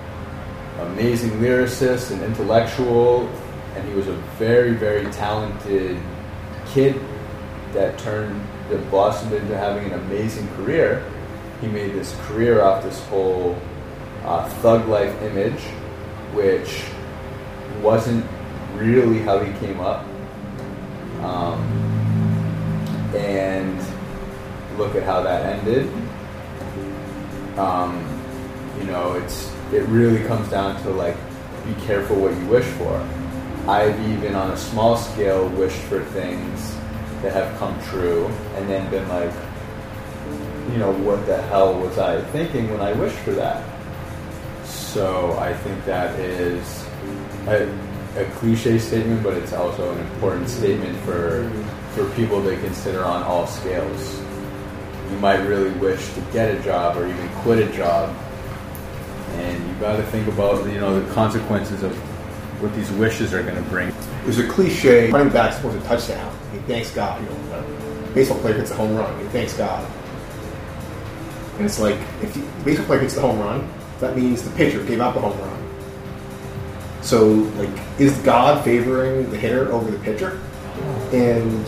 amazing 0.80 1.32
lyricist 1.32 2.12
and 2.12 2.22
intellectual, 2.24 3.28
and 3.76 3.88
he 3.88 3.94
was 3.94 4.08
a 4.08 4.16
very, 4.38 4.74
very 4.74 5.06
talented 5.12 6.00
kid 6.68 7.00
that 7.74 7.98
turned, 7.98 8.42
that 8.70 8.90
blossomed 8.90 9.34
into 9.34 9.58
having 9.58 9.92
an 9.92 10.00
amazing 10.00 10.48
career. 10.56 11.04
He 11.62 11.68
made 11.68 11.94
this 11.94 12.16
career 12.22 12.62
off 12.62 12.84
this 12.84 13.04
whole 13.08 13.58
uh, 14.24 14.48
thug 14.62 14.88
life 14.88 15.22
image, 15.24 15.62
which 16.34 16.84
wasn't 17.82 18.26
really 18.76 19.20
how 19.20 19.40
he 19.40 19.52
came 19.60 19.80
up. 19.80 20.06
Um, 21.22 21.89
and 23.16 23.80
look 24.78 24.96
at 24.96 25.04
how 25.04 25.22
that 25.22 25.46
ended. 25.46 25.92
Um, 27.58 28.06
you 28.80 28.86
know, 28.86 29.14
it's 29.14 29.52
it 29.74 29.84
really 29.84 30.24
comes 30.26 30.50
down 30.50 30.82
to 30.84 30.90
like 30.90 31.16
be 31.66 31.74
careful 31.86 32.16
what 32.16 32.36
you 32.36 32.46
wish 32.48 32.66
for. 32.66 32.98
I've 33.68 34.00
even 34.10 34.34
on 34.36 34.52
a 34.52 34.58
small 34.58 34.98
scale 34.98 35.48
wished 35.50 35.82
for 35.84 36.04
things 36.06 36.76
that 37.22 37.34
have 37.34 37.58
come 37.60 37.80
true 37.84 38.26
and 38.56 38.70
then 38.70 38.90
been 38.90 39.08
like, 39.10 39.32
you 40.72 40.78
know, 40.78 40.92
what 40.92 41.26
the 41.26 41.42
hell 41.44 41.78
was 41.78 41.98
I 41.98 42.22
thinking 42.32 42.70
when 42.72 42.80
I 42.80 42.94
wished 42.94 43.18
for 43.18 43.32
that? 43.32 43.64
So 44.66 45.38
I 45.38 45.54
think 45.54 45.86
that 45.86 46.18
is 46.20 46.86
a, 47.48 47.70
a 48.16 48.26
cliche 48.36 48.80
statement, 48.80 49.22
but 49.22 49.34
it's 49.34 49.54
also 49.54 49.92
an 49.92 50.00
important 50.00 50.50
statement 50.50 50.98
for 51.02 51.52
for 52.00 52.16
people 52.16 52.42
to 52.42 52.56
consider 52.62 53.04
on 53.04 53.24
all 53.24 53.46
scales. 53.46 54.22
You 55.12 55.18
might 55.18 55.40
really 55.40 55.72
wish 55.72 56.14
to 56.14 56.22
get 56.32 56.56
a 56.56 56.64
job 56.64 56.96
or 56.96 57.06
even 57.06 57.30
quit 57.40 57.60
a 57.60 57.70
job, 57.76 58.16
and 59.32 59.68
you 59.68 59.76
got 59.76 59.98
to 59.98 60.04
think 60.04 60.28
about 60.30 60.66
you 60.70 60.80
know 60.80 60.98
the 60.98 61.14
consequences 61.14 61.84
of 61.84 61.94
what 62.62 62.74
these 62.74 62.90
wishes 62.92 63.34
are 63.34 63.44
going 63.44 63.62
to 63.62 63.70
bring. 63.70 63.92
There's 64.24 64.40
a 64.40 64.48
cliche: 64.48 65.12
running 65.12 65.34
back 65.34 65.54
scores 65.54 65.76
a 65.76 65.82
touchdown. 65.82 66.34
He 66.54 66.60
thanks 66.60 66.92
God. 66.92 67.22
You 67.22 67.30
know, 67.30 67.56
uh, 67.56 68.14
baseball 68.14 68.40
player 68.40 68.58
gets 68.58 68.72
a 68.72 68.76
home 68.76 68.96
run. 68.96 69.20
He 69.20 69.26
thanks 69.28 69.58
God. 69.58 69.86
And 71.58 71.66
it's 71.66 71.80
like 71.80 71.98
if 72.22 72.34
the 72.34 72.64
baseball 72.64 72.86
player 72.86 73.02
gets 73.02 73.16
the 73.16 73.22
home 73.22 73.40
run, 73.40 73.70
that 74.00 74.16
means 74.16 74.44
the 74.44 74.56
pitcher 74.56 74.82
gave 74.86 75.02
out 75.02 75.16
the 75.16 75.20
home 75.20 75.38
run. 75.38 75.60
So, 77.02 77.28
like, 77.58 77.70
is 78.00 78.18
God 78.20 78.64
favoring 78.64 79.30
the 79.32 79.38
hitter 79.38 79.72
over 79.72 79.92
the 79.92 80.00
pitcher? 80.00 80.40
And 81.12 81.66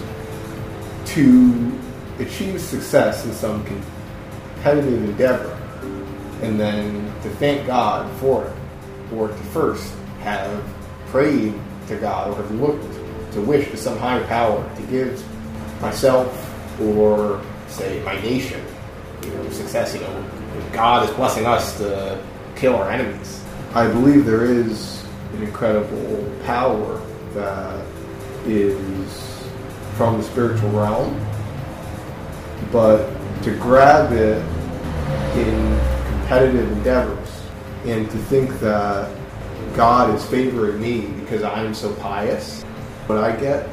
to 1.07 1.79
achieve 2.19 2.61
success 2.61 3.25
in 3.25 3.33
some 3.33 3.63
competitive 3.65 5.03
endeavor, 5.03 5.57
and 6.41 6.59
then 6.59 7.05
to 7.23 7.29
thank 7.31 7.67
God 7.67 8.11
for 8.19 8.45
it, 8.45 8.53
or 9.13 9.27
to 9.27 9.43
first 9.53 9.93
have 10.19 10.63
prayed 11.07 11.53
to 11.87 11.97
God 11.97 12.31
or 12.31 12.35
have 12.35 12.51
looked 12.51 13.33
to 13.33 13.41
wish 13.41 13.69
to 13.71 13.77
some 13.77 13.97
higher 13.97 14.25
power 14.27 14.63
to 14.75 14.81
give 14.83 15.23
myself 15.81 16.81
or 16.81 17.41
say 17.67 18.01
my 18.03 18.15
nation, 18.21 18.63
you 19.23 19.29
know, 19.29 19.49
success. 19.49 19.93
You 19.93 20.01
know, 20.01 20.25
God 20.71 21.09
is 21.09 21.15
blessing 21.15 21.45
us 21.45 21.77
to 21.77 22.21
kill 22.55 22.75
our 22.75 22.91
enemies. 22.91 23.43
I 23.73 23.87
believe 23.87 24.25
there 24.25 24.45
is 24.45 25.03
an 25.33 25.43
incredible 25.43 26.29
power 26.45 27.01
that 27.33 27.85
is 28.45 29.30
from 29.95 30.17
the 30.17 30.23
spiritual 30.23 30.69
realm, 30.71 31.19
but 32.71 33.07
to 33.43 33.55
grab 33.57 34.11
it 34.13 34.43
in 35.37 35.79
competitive 36.11 36.71
endeavors 36.71 37.41
and 37.85 38.09
to 38.09 38.17
think 38.17 38.59
that 38.59 39.15
God 39.75 40.13
is 40.15 40.25
favoring 40.25 40.81
me 40.81 41.07
because 41.21 41.43
I 41.43 41.63
am 41.63 41.73
so 41.73 41.93
pious, 41.95 42.63
what 43.07 43.17
I 43.17 43.35
get 43.35 43.67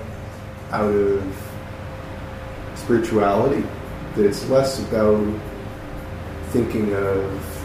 out 0.70 0.92
of 0.92 1.22
spirituality, 2.76 3.66
that 4.14 4.24
it's 4.24 4.48
less 4.48 4.80
about 4.80 5.40
thinking 6.50 6.94
of 6.94 7.58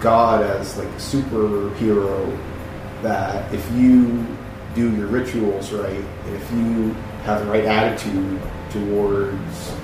God 0.00 0.42
as 0.42 0.76
like 0.76 0.88
a 0.88 0.92
superhero, 0.92 2.36
that 3.02 3.52
if 3.52 3.70
you 3.72 4.26
do 4.74 4.94
your 4.96 5.06
rituals 5.06 5.72
right, 5.72 6.04
if 6.26 6.52
you 6.52 6.94
have 7.28 7.44
the 7.44 7.52
right 7.52 7.66
attitude 7.66 8.40
towards 8.70 9.74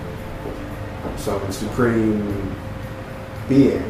some 1.18 1.52
supreme 1.52 2.56
being, 3.50 3.84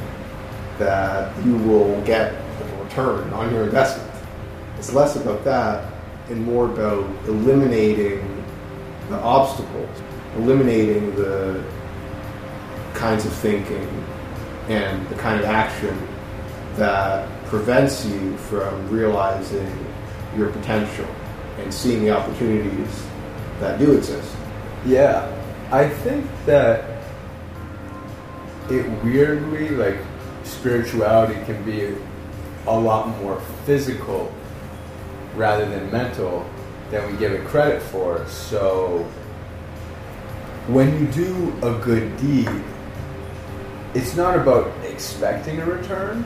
that 0.80 1.32
you 1.46 1.56
will 1.58 2.00
get 2.02 2.32
a 2.32 2.82
return 2.82 3.32
on 3.32 3.54
your 3.54 3.62
investment. 3.62 4.10
It's 4.76 4.92
less 4.92 5.14
about 5.14 5.44
that 5.44 5.94
and 6.30 6.44
more 6.44 6.64
about 6.64 7.04
eliminating 7.28 8.44
the 9.08 9.20
obstacles, 9.20 10.02
eliminating 10.36 11.14
the 11.14 11.62
kinds 12.94 13.24
of 13.24 13.32
thinking 13.34 13.88
and 14.68 15.08
the 15.10 15.14
kind 15.14 15.38
of 15.38 15.46
action 15.46 15.96
that 16.74 17.28
prevents 17.44 18.04
you 18.04 18.36
from 18.36 18.88
realizing 18.90 19.86
your 20.36 20.50
potential 20.50 21.06
and 21.58 21.72
seeing 21.72 22.02
the 22.02 22.10
opportunities 22.10 23.06
that 23.60 23.78
do 23.78 23.92
exist. 23.92 24.34
Yeah, 24.84 25.30
I 25.70 25.88
think 25.88 26.26
that 26.46 26.84
it 28.70 28.86
weirdly, 29.02 29.70
like, 29.70 29.98
spirituality 30.44 31.34
can 31.44 31.62
be 31.64 31.94
a 32.66 32.78
lot 32.78 33.08
more 33.20 33.40
physical 33.66 34.32
rather 35.34 35.66
than 35.66 35.90
mental 35.90 36.48
than 36.90 37.10
we 37.10 37.18
give 37.18 37.32
it 37.32 37.44
credit 37.46 37.82
for. 37.82 38.26
So, 38.28 39.06
when 40.68 40.98
you 40.98 41.06
do 41.08 41.52
a 41.62 41.78
good 41.78 42.16
deed, 42.18 42.48
it's 43.94 44.16
not 44.16 44.36
about 44.36 44.72
expecting 44.84 45.60
a 45.60 45.66
return, 45.66 46.24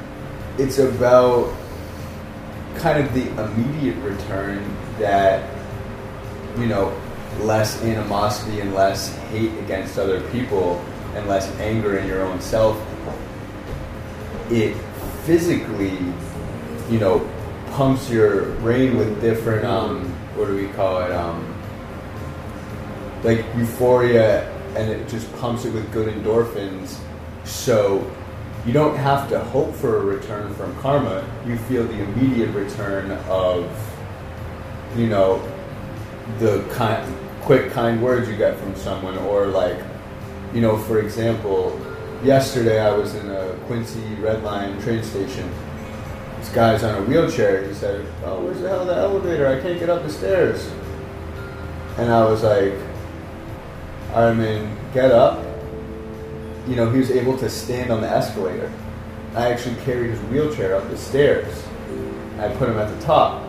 it's 0.59 0.79
about 0.79 1.53
kind 2.77 3.05
of 3.05 3.13
the 3.15 3.29
immediate 3.43 3.97
return 3.97 4.65
that, 4.99 5.49
you 6.57 6.67
know, 6.67 6.97
less 7.41 7.83
animosity 7.83 8.61
and 8.61 8.75
less 8.75 9.15
hate 9.31 9.57
against 9.59 9.99
other 9.99 10.21
people 10.31 10.85
and 11.15 11.27
less 11.29 11.49
anger 11.59 11.99
in 11.99 12.07
your 12.07 12.23
own 12.23 12.41
self. 12.41 12.77
It 14.51 14.77
physically, 15.25 15.99
you 16.91 16.99
know, 16.99 17.29
pumps 17.73 18.11
your 18.11 18.53
brain 18.57 18.97
with 18.97 19.21
different, 19.21 19.65
um, 19.65 20.07
what 20.37 20.47
do 20.47 20.57
we 20.57 20.69
call 20.69 21.03
it? 21.03 21.13
Um, 21.13 21.55
like 23.23 23.45
euphoria, 23.57 24.49
and 24.77 24.91
it 24.91 25.09
just 25.09 25.33
pumps 25.37 25.65
it 25.65 25.73
with 25.73 25.91
good 25.93 26.09
endorphins. 26.13 26.99
So 27.45 28.11
you 28.67 28.73
don't 28.73 28.97
have 28.97 29.29
to 29.31 29.39
hope 29.39 29.75
for 29.75 29.99
a 29.99 30.05
return 30.05 30.55
from 30.55 30.77
karma. 30.81 31.29
You 31.47 31.57
feel 31.57 31.85
the 31.85 32.03
immediate 32.03 32.51
return 32.51 33.11
of, 33.29 33.67
you 34.97 35.07
know, 35.09 35.43
the 36.39 36.63
kind, 36.73 37.15
quick, 37.43 37.71
kind 37.73 38.03
words 38.03 38.29
you 38.29 38.37
get 38.37 38.57
from 38.57 38.75
someone, 38.77 39.17
or 39.19 39.47
like, 39.47 39.79
you 40.53 40.61
know, 40.61 40.77
for 40.77 40.99
example, 41.01 41.81
yesterday 42.23 42.81
I 42.81 42.91
was 42.91 43.15
in 43.15 43.31
a 43.31 43.55
Quincy 43.67 44.15
Red 44.17 44.43
Line 44.43 44.81
train 44.83 45.03
station. 45.03 45.51
This 46.39 46.51
guy's 46.51 46.85
on 46.85 47.03
a 47.03 47.05
wheelchair. 47.05 47.65
He 47.65 47.75
said, 47.75 48.07
"Oh, 48.25 48.41
where's 48.41 48.61
the 48.61 48.69
hell 48.69 48.85
the 48.85 48.95
elevator? 48.95 49.47
I 49.47 49.61
can't 49.61 49.79
get 49.79 49.91
up 49.91 50.03
the 50.03 50.11
stairs." 50.11 50.71
And 51.97 52.13
I 52.13 52.25
was 52.25 52.43
like, 52.43 52.75
"I 54.15 54.33
mean, 54.33 54.77
get 54.95 55.11
up." 55.11 55.45
You 56.69 56.77
know, 56.77 56.91
he 56.91 56.99
was 56.99 57.11
able 57.11 57.37
to 57.39 57.49
stand 57.49 57.91
on 57.91 58.01
the 58.01 58.09
escalator. 58.09 58.71
I 59.35 59.51
actually 59.51 59.77
carried 59.85 60.11
his 60.11 60.21
wheelchair 60.31 60.77
up 60.77 60.89
the 60.91 60.97
stairs. 60.97 61.65
I 62.39 62.49
put 62.49 62.69
him 62.69 62.79
at 62.79 62.89
the 62.89 63.05
top. 63.05 63.43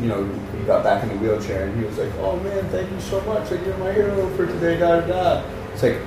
You 0.00 0.06
know, 0.06 0.24
he 0.56 0.64
got 0.64 0.84
back 0.84 1.02
in 1.02 1.08
the 1.08 1.16
wheelchair 1.16 1.66
and 1.66 1.78
he 1.78 1.84
was 1.84 1.98
like, 1.98 2.12
"Oh 2.18 2.38
man, 2.40 2.68
thank 2.70 2.90
you 2.90 3.00
so 3.00 3.20
much! 3.22 3.50
Like 3.50 3.64
you're 3.66 3.76
my 3.78 3.92
hero 3.92 4.28
for 4.36 4.46
today." 4.46 4.78
Da 4.78 5.00
da 5.00 5.06
da. 5.06 5.44
It's 5.72 5.82
like 5.82 5.98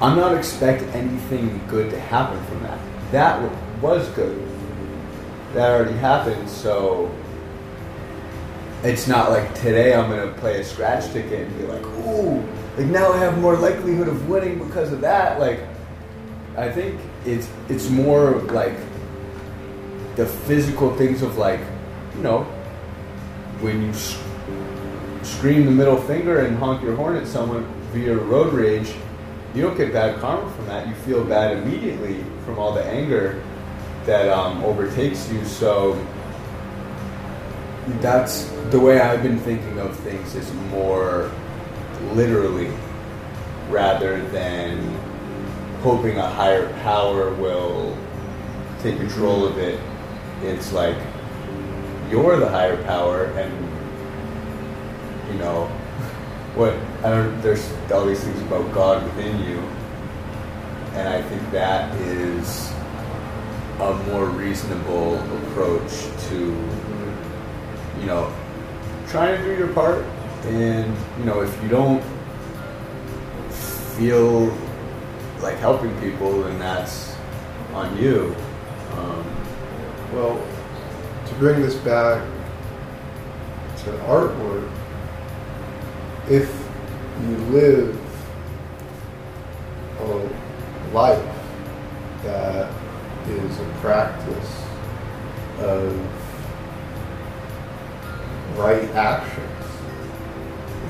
I'm 0.00 0.16
not 0.16 0.36
expect 0.36 0.82
anything 0.94 1.60
good 1.68 1.90
to 1.90 2.00
happen 2.00 2.42
from 2.44 2.62
that. 2.62 2.78
That 3.12 3.40
was 3.82 4.08
good. 4.10 4.40
That 5.54 5.70
already 5.70 5.96
happened, 5.98 6.48
so 6.48 7.10
it's 8.82 9.08
not 9.08 9.30
like 9.30 9.52
today 9.56 9.94
I'm 9.94 10.08
gonna 10.08 10.32
play 10.32 10.60
a 10.60 10.64
scratch 10.64 11.12
ticket 11.12 11.48
and 11.48 11.58
be 11.58 11.66
like, 11.66 11.84
"Ooh, 11.84 12.42
like 12.78 12.86
now 12.86 13.12
I 13.12 13.18
have 13.18 13.38
more 13.38 13.56
likelihood 13.56 14.08
of 14.08 14.28
winning 14.28 14.58
because 14.64 14.92
of 14.92 15.00
that." 15.00 15.40
Like, 15.40 15.60
I 16.56 16.70
think 16.70 16.98
it's 17.26 17.48
it's 17.68 17.90
more 17.90 18.36
like 18.52 18.76
the 20.16 20.26
physical 20.26 20.94
things 20.96 21.22
of 21.22 21.36
like, 21.36 21.60
you 22.16 22.22
know, 22.22 22.46
when 23.60 23.82
you 23.82 23.92
scream 25.22 25.66
the 25.66 25.70
middle 25.70 26.00
finger 26.00 26.40
and 26.40 26.56
honk 26.56 26.82
your 26.82 26.96
horn 26.96 27.16
at 27.16 27.26
someone 27.26 27.64
via 27.92 28.16
road 28.16 28.52
rage, 28.52 28.92
you 29.54 29.62
don't 29.62 29.76
get 29.76 29.92
bad 29.92 30.18
karma 30.20 30.50
from 30.52 30.66
that. 30.66 30.88
You 30.88 30.94
feel 30.94 31.24
bad 31.24 31.58
immediately 31.58 32.24
from 32.44 32.58
all 32.58 32.72
the 32.72 32.84
anger 32.84 33.42
that 34.06 34.28
um, 34.28 34.64
overtakes 34.64 35.30
you. 35.30 35.44
So 35.44 35.94
that's 38.00 38.44
the 38.70 38.78
way 38.78 39.00
I've 39.00 39.22
been 39.22 39.38
thinking 39.40 39.78
of 39.78 39.96
things 40.00 40.34
is 40.34 40.52
more 40.70 41.30
literally 42.12 42.72
rather 43.68 44.22
than 44.28 44.78
hoping 45.82 46.18
a 46.18 46.28
higher 46.28 46.72
power 46.82 47.34
will 47.34 47.96
take 48.82 48.96
control 48.96 49.44
of 49.46 49.58
it. 49.58 49.80
It's 50.42 50.72
like 50.72 50.96
you're 52.10 52.38
the 52.38 52.48
higher 52.48 52.82
power 52.84 53.26
and 53.38 53.52
you 55.32 55.38
know 55.38 55.66
what 56.56 56.74
I 57.04 57.10
don't 57.10 57.40
there's 57.40 57.72
all 57.92 58.04
these 58.04 58.22
things 58.22 58.40
about 58.42 58.72
God 58.74 59.04
within 59.04 59.38
you. 59.44 59.58
And 60.94 61.08
I 61.08 61.22
think 61.22 61.50
that 61.52 61.94
is 62.00 62.72
a 63.78 63.94
more 64.08 64.26
reasonable 64.26 65.14
approach 65.38 65.92
to 66.28 66.36
you 68.00 68.06
know 68.06 68.32
trying 69.08 69.40
to 69.40 69.44
do 69.44 69.56
your 69.56 69.72
part. 69.72 70.04
And 70.46 70.96
you 71.18 71.24
know 71.24 71.42
if 71.42 71.62
you 71.62 71.68
don't 71.68 72.02
feel 73.96 74.46
like 75.40 75.58
helping 75.58 75.98
people 76.00 76.42
then 76.42 76.58
that's 76.58 77.14
on 77.72 77.96
you. 77.96 78.34
Um, 78.92 79.24
Well, 80.12 80.40
to 81.30 81.36
bring 81.36 81.62
this 81.62 81.76
back 81.76 82.20
to 83.84 83.90
artwork, 84.08 84.68
if 86.28 86.48
you 87.22 87.36
live 87.52 87.96
a 90.00 90.92
life 90.92 91.36
that 92.24 92.72
is 93.28 93.58
a 93.60 93.64
practice 93.80 94.62
of 95.60 95.96
right 98.58 98.90
actions, 98.90 99.46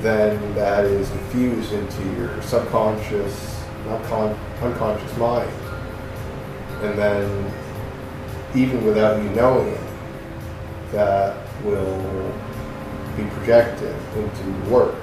then 0.01 0.55
that 0.55 0.85
is 0.85 1.11
infused 1.11 1.71
into 1.71 2.03
your 2.17 2.41
subconscious, 2.41 3.63
not 3.85 4.03
con- 4.05 4.39
unconscious 4.61 5.15
mind. 5.17 5.51
And 6.81 6.97
then 6.97 7.53
even 8.55 8.83
without 8.83 9.21
you 9.21 9.29
knowing 9.29 9.67
it, 9.67 9.80
that 10.91 11.37
will 11.63 12.33
be 13.15 13.23
projected 13.35 13.95
into 14.15 14.43
the 14.43 14.69
work. 14.69 14.95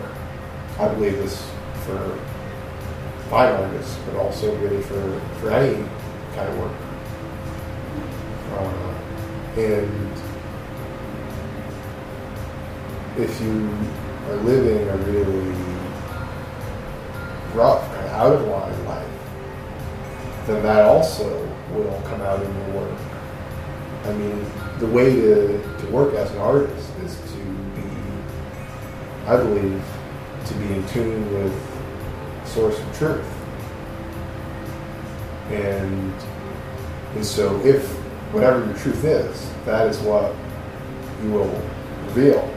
I 0.79 0.89
believe 0.95 1.17
this 1.19 1.51
for 1.85 2.19
fine 3.31 3.53
artists, 3.53 3.99
but 4.07 4.17
also 4.17 4.55
really 4.59 4.83
for, 4.83 5.21
for 5.41 5.51
any 5.51 5.85
kind 6.35 6.49
of 6.49 6.59
work. 6.59 6.73
Uh, 8.53 8.95
and 9.61 10.13
if 13.19 13.41
you 13.41 13.69
are 14.29 14.37
living 14.43 14.89
a 14.89 14.97
really 14.99 15.55
rough, 17.55 17.85
kind 17.95 18.07
of 18.07 18.13
out 18.13 18.33
of 18.33 18.47
line 18.47 18.85
life, 18.85 19.07
then 20.47 20.63
that 20.63 20.85
also 20.85 21.47
will 21.73 22.01
come 22.07 22.21
out 22.23 22.43
in 22.43 22.55
your 22.55 22.83
work. 22.83 23.08
I 24.05 24.13
mean, 24.13 24.45
the 24.79 24.87
way 24.87 25.15
to, 25.15 25.79
to 25.81 25.87
work 25.89 26.15
as 26.15 26.31
an 26.31 26.39
artist 26.39 26.91
is 27.05 27.17
to 27.17 27.39
be, 27.75 27.83
I 29.27 29.37
believe, 29.37 29.83
to 30.47 30.55
be 30.55 30.75
in 30.75 30.87
tune 30.89 31.35
with 31.35 31.55
source 32.47 32.79
of 32.79 32.99
truth. 32.99 33.27
And 35.51 36.15
and 37.15 37.25
so 37.25 37.59
if 37.65 37.89
whatever 38.33 38.65
your 38.65 38.77
truth 38.77 39.05
is, 39.05 39.51
that 39.65 39.89
is 39.89 39.99
what 40.01 40.35
you 41.23 41.31
will 41.33 41.63
reveal. 42.05 42.55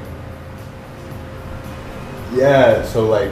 Yeah, 2.33 2.85
so 2.85 3.07
like, 3.07 3.31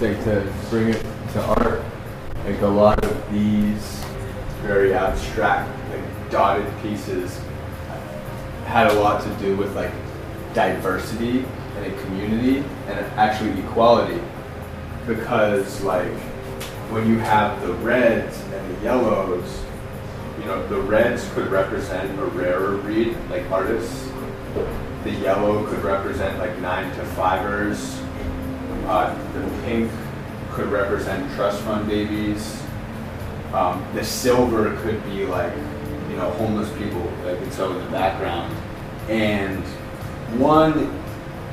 like 0.00 0.22
to 0.24 0.52
bring 0.70 0.88
it 0.88 1.04
to 1.32 1.42
art, 1.42 1.82
like 2.44 2.60
a 2.62 2.66
lot 2.66 3.02
of 3.04 3.32
these 3.32 4.04
very 4.66 4.94
abstract, 4.94 5.70
like 5.90 6.30
dotted 6.30 6.66
pieces 6.82 7.40
had 8.66 8.88
a 8.88 8.94
lot 8.94 9.22
to 9.22 9.30
do 9.36 9.56
with 9.56 9.74
like 9.76 9.92
diversity 10.52 11.38
in 11.76 11.84
a 11.84 12.02
community 12.02 12.58
and 12.88 12.98
actually 13.16 13.58
equality. 13.60 14.20
Because 15.06 15.82
like 15.82 16.12
when 16.90 17.08
you 17.08 17.18
have 17.18 17.60
the 17.62 17.72
reds 17.74 18.40
and 18.52 18.76
the 18.76 18.82
yellows 18.82 19.64
you 20.38 20.44
know 20.44 20.66
the 20.68 20.80
reds 20.80 21.28
could 21.32 21.48
represent 21.48 22.18
a 22.18 22.24
rarer 22.26 22.76
breed 22.78 23.16
like 23.30 23.48
artists. 23.50 24.10
The 25.04 25.12
yellow 25.12 25.64
could 25.66 25.82
represent 25.84 26.38
like 26.38 26.58
nine 26.58 26.94
to 26.96 27.04
fivers. 27.04 28.00
Uh, 28.86 29.14
the 29.32 29.62
pink 29.62 29.90
could 30.50 30.68
represent 30.68 31.32
trust 31.34 31.60
fund 31.62 31.88
babies 31.88 32.62
um, 33.56 33.84
the 33.94 34.04
silver 34.04 34.76
could 34.82 35.02
be 35.04 35.24
like 35.24 35.52
you 36.10 36.16
know 36.16 36.30
homeless 36.32 36.70
people 36.78 37.02
that 37.24 37.38
could 37.38 37.52
show 37.54 37.72
in 37.72 37.84
the 37.84 37.90
background 37.90 38.54
and 39.08 39.64
one 40.38 40.92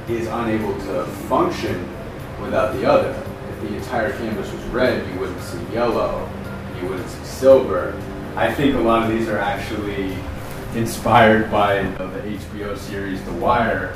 is 0.09 0.27
unable 0.27 0.73
to 0.79 1.05
function 1.27 1.87
without 2.41 2.73
the 2.73 2.85
other. 2.85 3.09
If 3.51 3.61
the 3.61 3.75
entire 3.75 4.11
canvas 4.17 4.51
was 4.51 4.61
red, 4.65 5.07
you 5.13 5.19
wouldn't 5.19 5.41
see 5.41 5.63
yellow, 5.71 6.29
you 6.81 6.89
wouldn't 6.89 7.09
see 7.09 7.23
silver. 7.23 7.99
I 8.35 8.53
think 8.53 8.75
a 8.75 8.79
lot 8.79 9.03
of 9.03 9.17
these 9.17 9.29
are 9.29 9.37
actually 9.37 10.17
inspired 10.75 11.51
by 11.51 11.83
the 11.83 12.21
HBO 12.21 12.77
series 12.77 13.23
The 13.23 13.33
Wire 13.33 13.95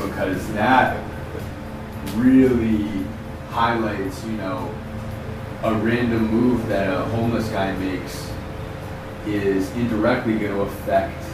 because 0.00 0.50
that 0.52 1.02
really 2.14 2.88
highlights, 3.50 4.24
you 4.24 4.32
know, 4.32 4.72
a 5.62 5.74
random 5.74 6.26
move 6.28 6.66
that 6.68 6.92
a 6.92 7.04
homeless 7.06 7.48
guy 7.48 7.74
makes 7.76 8.30
is 9.26 9.70
indirectly 9.72 10.38
going 10.38 10.52
to 10.52 10.60
affect 10.60 11.24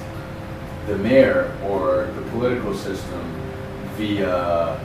the 0.87 0.97
mayor 0.99 1.57
or 1.65 2.07
the 2.15 2.23
political 2.31 2.75
system 2.75 3.23
via 3.97 4.79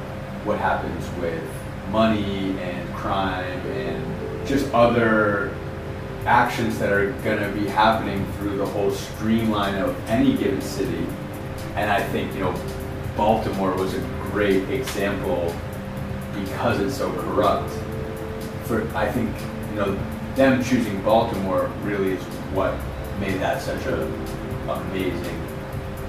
what 0.44 0.60
happens 0.60 1.08
with 1.22 1.44
money 1.90 2.58
and 2.60 2.96
crime 2.96 3.60
and 3.68 4.48
just 4.48 4.72
other 4.74 5.56
actions 6.26 6.78
that 6.80 6.92
are 6.92 7.12
going 7.24 7.40
to 7.40 7.60
be 7.60 7.68
happening 7.68 8.26
through 8.34 8.58
the 8.58 8.66
whole 8.66 8.92
streamline 8.92 9.76
of 9.76 9.96
any 10.10 10.36
given 10.36 10.62
city. 10.62 11.06
And 11.76 11.90
I 11.90 12.02
think, 12.10 12.34
you 12.34 12.42
know, 12.42 12.62
Baltimore 13.16 13.74
was 13.76 13.94
a 13.94 14.00
great 14.32 14.70
example 14.70 15.56
because 16.34 16.80
it's 16.82 16.98
so 16.98 17.12
corrupt. 17.14 17.72
For 18.68 18.86
I 18.96 19.10
think, 19.10 19.34
you 19.70 19.76
know, 19.78 20.00
them 20.36 20.62
choosing 20.62 21.02
Baltimore 21.02 21.72
really 21.84 22.12
is 22.12 22.24
what 22.54 22.76
made 23.20 23.40
that 23.40 23.62
such 23.62 23.86
a 23.86 24.04
amazing 24.70 25.42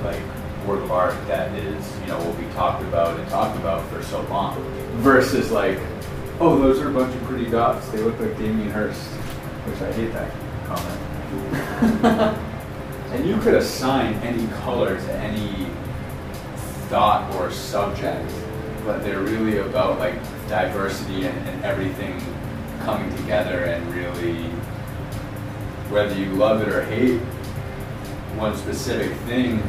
like 0.02 0.20
work 0.66 0.82
of 0.82 0.90
art 0.90 1.14
that 1.28 1.52
is, 1.54 2.00
you 2.00 2.08
know, 2.08 2.18
will 2.18 2.34
be 2.34 2.46
talked 2.54 2.82
about 2.82 3.18
and 3.18 3.28
talked 3.28 3.56
about 3.58 3.88
for 3.90 4.02
so 4.02 4.20
long. 4.22 4.60
Versus 4.96 5.50
like, 5.50 5.78
oh, 6.40 6.58
those 6.58 6.80
are 6.80 6.90
a 6.90 6.92
bunch 6.92 7.14
of 7.14 7.22
pretty 7.22 7.48
dots. 7.48 7.88
They 7.90 7.98
look 7.98 8.18
like 8.18 8.36
Damien 8.36 8.70
Hirst, 8.70 9.02
which 9.02 9.80
I 9.80 9.92
hate 9.92 10.12
that 10.12 10.32
comment. 10.66 12.38
and 13.12 13.26
you 13.26 13.38
could 13.38 13.54
assign 13.54 14.14
any 14.16 14.46
color 14.62 14.96
to 14.96 15.12
any 15.14 15.66
thought 16.88 17.32
or 17.36 17.50
subject, 17.50 18.30
but 18.84 19.02
they're 19.04 19.20
really 19.20 19.58
about 19.58 19.98
like 19.98 20.14
diversity 20.48 21.26
and, 21.26 21.48
and 21.48 21.64
everything 21.64 22.18
coming 22.84 23.14
together 23.16 23.64
and 23.64 23.94
really, 23.94 24.50
whether 25.90 26.14
you 26.14 26.26
love 26.32 26.62
it 26.62 26.68
or 26.68 26.84
hate 26.84 27.20
one 28.38 28.56
specific 28.56 29.16
thing, 29.20 29.62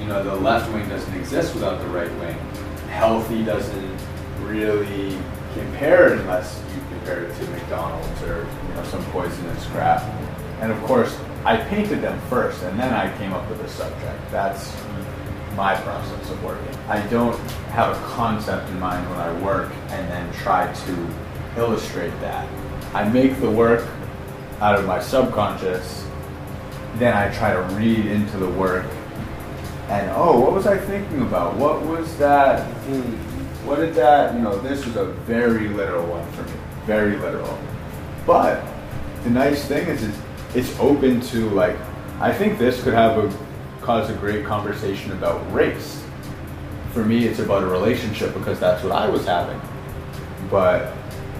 you 0.00 0.06
know, 0.06 0.22
the 0.22 0.34
left 0.34 0.72
wing 0.72 0.88
doesn't 0.88 1.14
exist 1.14 1.54
without 1.54 1.80
the 1.80 1.86
right 1.88 2.10
wing. 2.18 2.36
Healthy 2.88 3.44
doesn't 3.44 3.98
really 4.40 5.18
compare 5.54 6.14
unless 6.14 6.62
you 6.74 6.82
compare 6.88 7.24
it 7.24 7.36
to 7.36 7.50
McDonald's 7.50 8.22
or 8.22 8.46
you 8.68 8.74
know 8.74 8.84
some 8.84 9.04
poisonous 9.06 9.66
crap. 9.66 10.02
And 10.60 10.72
of 10.72 10.82
course, 10.84 11.18
I 11.44 11.56
painted 11.56 12.02
them 12.02 12.20
first, 12.28 12.62
and 12.62 12.78
then 12.78 12.92
I 12.92 13.16
came 13.18 13.32
up 13.32 13.48
with 13.48 13.60
a 13.60 13.68
subject. 13.68 14.30
That's 14.30 14.74
my 15.56 15.74
process 15.74 16.30
of 16.30 16.42
working. 16.44 16.74
I 16.88 17.06
don't 17.08 17.38
have 17.72 17.96
a 17.96 18.06
concept 18.14 18.68
in 18.70 18.78
mind 18.78 19.08
when 19.10 19.18
I 19.18 19.32
work 19.42 19.72
and 19.88 20.08
then 20.10 20.32
try 20.34 20.72
to 20.72 21.14
illustrate 21.56 22.10
that. 22.20 22.48
I 22.94 23.08
make 23.08 23.40
the 23.40 23.50
work 23.50 23.86
out 24.60 24.78
of 24.78 24.86
my 24.86 25.00
subconscious, 25.00 26.06
then 26.96 27.16
I 27.16 27.32
try 27.34 27.52
to 27.52 27.62
read 27.74 28.06
into 28.06 28.36
the 28.36 28.48
work 28.48 28.86
and 29.90 30.08
oh, 30.12 30.38
what 30.38 30.52
was 30.52 30.68
I 30.68 30.78
thinking 30.78 31.22
about? 31.22 31.56
What 31.56 31.82
was 31.82 32.16
that? 32.18 32.64
Hmm. 32.84 33.66
What 33.66 33.80
did 33.80 33.92
that? 33.94 34.34
You 34.34 34.40
know, 34.40 34.56
this 34.60 34.86
was 34.86 34.94
a 34.94 35.06
very 35.26 35.66
literal 35.66 36.06
one 36.06 36.30
for 36.30 36.44
me, 36.44 36.52
very 36.86 37.16
literal. 37.16 37.58
But 38.24 38.64
the 39.24 39.30
nice 39.30 39.64
thing 39.64 39.88
is, 39.88 40.04
is 40.04 40.16
it's 40.54 40.78
open 40.78 41.20
to 41.22 41.50
like. 41.50 41.76
I 42.20 42.32
think 42.32 42.56
this 42.56 42.80
could 42.84 42.94
have 42.94 43.18
a 43.18 43.36
cause 43.80 44.08
a 44.10 44.14
great 44.14 44.44
conversation 44.44 45.10
about 45.10 45.52
race. 45.52 46.00
For 46.92 47.04
me, 47.04 47.26
it's 47.26 47.40
about 47.40 47.64
a 47.64 47.66
relationship 47.66 48.32
because 48.32 48.60
that's 48.60 48.84
what 48.84 48.92
I 48.92 49.08
was 49.08 49.26
having. 49.26 49.60
But 50.48 50.94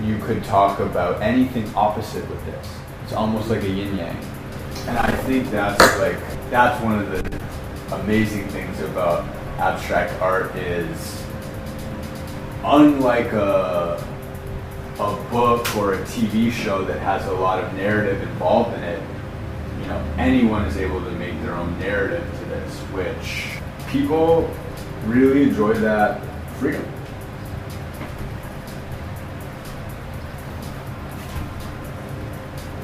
you 0.05 0.19
could 0.19 0.43
talk 0.45 0.81
about 0.81 1.21
anything 1.23 1.71
opposite 1.75 2.29
with 2.31 2.45
this. 2.47 2.69
It's 3.05 3.13
almost 3.13 3.51
like 3.51 3.63
a 3.63 3.69
yin 3.69 3.97
yang. 3.97 4.17
And 4.87 4.99
I 4.99 5.11
think 5.23 5.51
that's 5.51 5.99
like 5.99 6.19
that's 6.51 6.83
one 6.83 6.99
of 6.99 7.11
the 7.11 7.95
amazing 8.03 8.49
things 8.49 8.81
about 8.81 9.25
abstract 9.59 10.21
art 10.23 10.55
is 10.57 11.25
unlike 12.65 13.33
a 13.33 14.05
a 15.01 15.31
book 15.31 15.77
or 15.77 15.95
a 15.95 15.99
TV 16.03 16.53
show 16.53 16.85
that 16.85 16.99
has 17.01 17.27
a 17.27 17.33
lot 17.33 17.63
of 17.63 17.73
narrative 17.75 18.21
involved 18.23 18.77
in 18.77 18.83
it, 18.83 19.03
you 19.81 19.87
know, 19.87 20.15
anyone 20.19 20.65
is 20.67 20.77
able 20.77 21.03
to 21.03 21.11
make 21.13 21.41
their 21.43 21.55
own 21.55 21.79
narrative 21.79 22.23
to 22.39 22.45
this, 22.47 22.77
which 22.93 23.59
people 23.91 24.55
really 25.07 25.45
enjoy 25.45 25.73
that 25.73 26.21
freedom. 26.59 26.85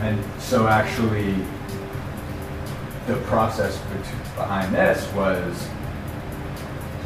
And 0.07 0.41
so 0.41 0.69
actually 0.69 1.35
the 3.09 3.17
process 3.25 3.77
behind 4.37 4.73
this 4.73 5.13
was 5.15 5.69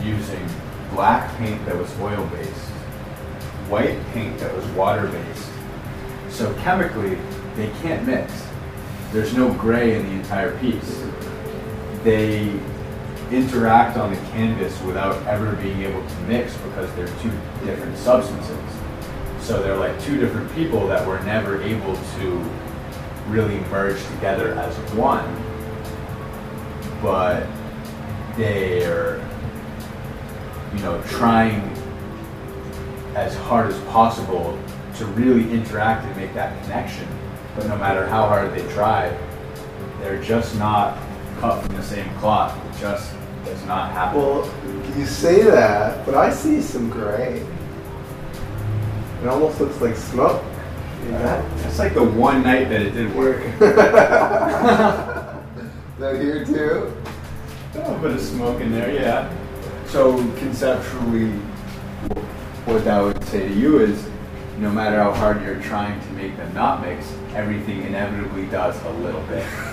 using 0.02 0.46
black 0.92 1.34
paint 1.38 1.64
that 1.64 1.76
was 1.76 1.90
oil 1.98 2.26
based, 2.26 2.70
white 3.70 3.98
paint 4.12 4.38
that 4.40 4.54
was 4.54 4.66
water 4.72 5.08
based. 5.08 5.48
So 6.28 6.52
chemically, 6.56 7.16
they 7.56 7.70
can't 7.80 8.06
mix. 8.06 8.46
There's 9.12 9.34
no 9.34 9.50
gray 9.54 9.98
in 9.98 10.04
the 10.04 10.12
entire 10.12 10.58
piece. 10.58 11.02
They 12.04 12.52
interact 13.30 13.96
on 13.96 14.10
the 14.10 14.20
canvas 14.32 14.78
without 14.82 15.26
ever 15.26 15.56
being 15.56 15.80
able 15.84 16.06
to 16.06 16.16
mix 16.28 16.54
because 16.58 16.94
they're 16.96 17.06
two 17.22 17.32
different 17.64 17.96
substances. 17.96 18.58
So 19.40 19.62
they're 19.62 19.78
like 19.78 19.98
two 20.02 20.20
different 20.20 20.54
people 20.54 20.86
that 20.88 21.06
were 21.06 21.20
never 21.20 21.62
able 21.62 21.96
to 21.96 22.50
really 23.30 23.58
merge 23.70 24.04
together 24.14 24.54
as 24.54 24.76
one 24.92 25.24
but 27.02 27.46
they're 28.36 29.18
you 30.74 30.82
know 30.82 31.02
trying 31.06 31.62
as 33.14 33.34
hard 33.36 33.72
as 33.72 33.80
possible 33.84 34.58
to 34.96 35.06
really 35.06 35.50
interact 35.52 36.04
and 36.04 36.16
make 36.16 36.32
that 36.34 36.62
connection. 36.62 37.06
But 37.56 37.66
no 37.66 37.76
matter 37.76 38.06
how 38.06 38.28
hard 38.28 38.54
they 38.54 38.66
try, 38.72 39.16
they're 40.00 40.22
just 40.22 40.56
not 40.58 40.98
cut 41.38 41.62
from 41.62 41.76
the 41.76 41.82
same 41.82 42.08
cloth. 42.18 42.56
It 42.66 42.80
just 42.80 43.14
does 43.44 43.64
not 43.64 43.92
happen. 43.92 44.20
Well, 44.20 44.98
you 44.98 45.06
say 45.06 45.42
that, 45.42 46.04
but 46.04 46.14
I 46.14 46.30
see 46.30 46.60
some 46.60 46.90
gray. 46.90 47.44
It 49.22 49.28
almost 49.28 49.60
looks 49.60 49.80
like 49.80 49.96
smoke. 49.96 50.42
Know? 51.08 51.48
That's 51.56 51.78
like 51.78 51.94
the 51.94 52.04
one 52.04 52.42
night 52.42 52.68
that 52.68 52.82
it 52.82 52.90
did 52.90 53.14
work. 53.14 53.42
that 56.00 56.20
here 56.20 56.44
too? 56.44 56.92
A 57.74 57.78
little 57.78 57.98
bit 57.98 58.10
of 58.12 58.20
smoke 58.20 58.60
in 58.60 58.72
there, 58.72 58.92
yeah. 58.92 59.32
So 59.86 60.16
conceptually, 60.34 61.30
what 62.66 62.84
that 62.84 63.00
would 63.00 63.24
say 63.24 63.48
to 63.48 63.54
you 63.54 63.80
is, 63.80 64.08
no 64.58 64.70
matter 64.70 65.02
how 65.02 65.12
hard 65.12 65.42
you're 65.42 65.60
trying 65.62 66.00
to 66.00 66.12
make 66.12 66.36
them 66.36 66.52
not 66.54 66.82
mix, 66.82 67.12
everything 67.34 67.82
inevitably 67.82 68.46
does 68.46 68.80
a 68.84 68.90
little 68.90 69.22
bit. 69.22 69.44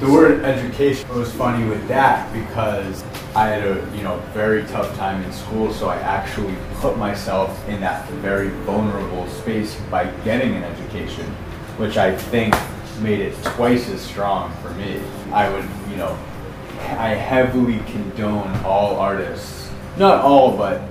The 0.00 0.10
word 0.10 0.44
education 0.44 1.08
was 1.10 1.32
funny 1.32 1.68
with 1.68 1.86
that 1.86 2.32
because 2.32 3.04
I 3.36 3.46
had 3.48 3.62
a 3.62 3.96
you 3.96 4.02
know 4.02 4.18
very 4.34 4.64
tough 4.64 4.96
time 4.96 5.22
in 5.22 5.32
school, 5.32 5.72
so 5.72 5.88
I 5.88 5.96
actually 5.96 6.56
put 6.80 6.98
myself 6.98 7.68
in 7.68 7.80
that 7.80 8.08
very 8.14 8.48
vulnerable 8.66 9.28
space 9.28 9.76
by 9.90 10.06
getting 10.24 10.54
an 10.56 10.64
education, 10.64 11.26
which 11.76 11.96
I 11.96 12.16
think 12.16 12.54
made 13.00 13.20
it 13.20 13.34
twice 13.42 13.88
as 13.90 14.00
strong 14.00 14.52
for 14.60 14.70
me. 14.70 15.00
I 15.30 15.48
would 15.48 15.68
you 15.88 15.96
know 15.96 16.18
I 16.98 17.10
heavily 17.10 17.78
condone 17.86 18.54
all 18.64 18.96
artists, 18.96 19.70
not 19.96 20.24
all, 20.24 20.56
but 20.56 20.82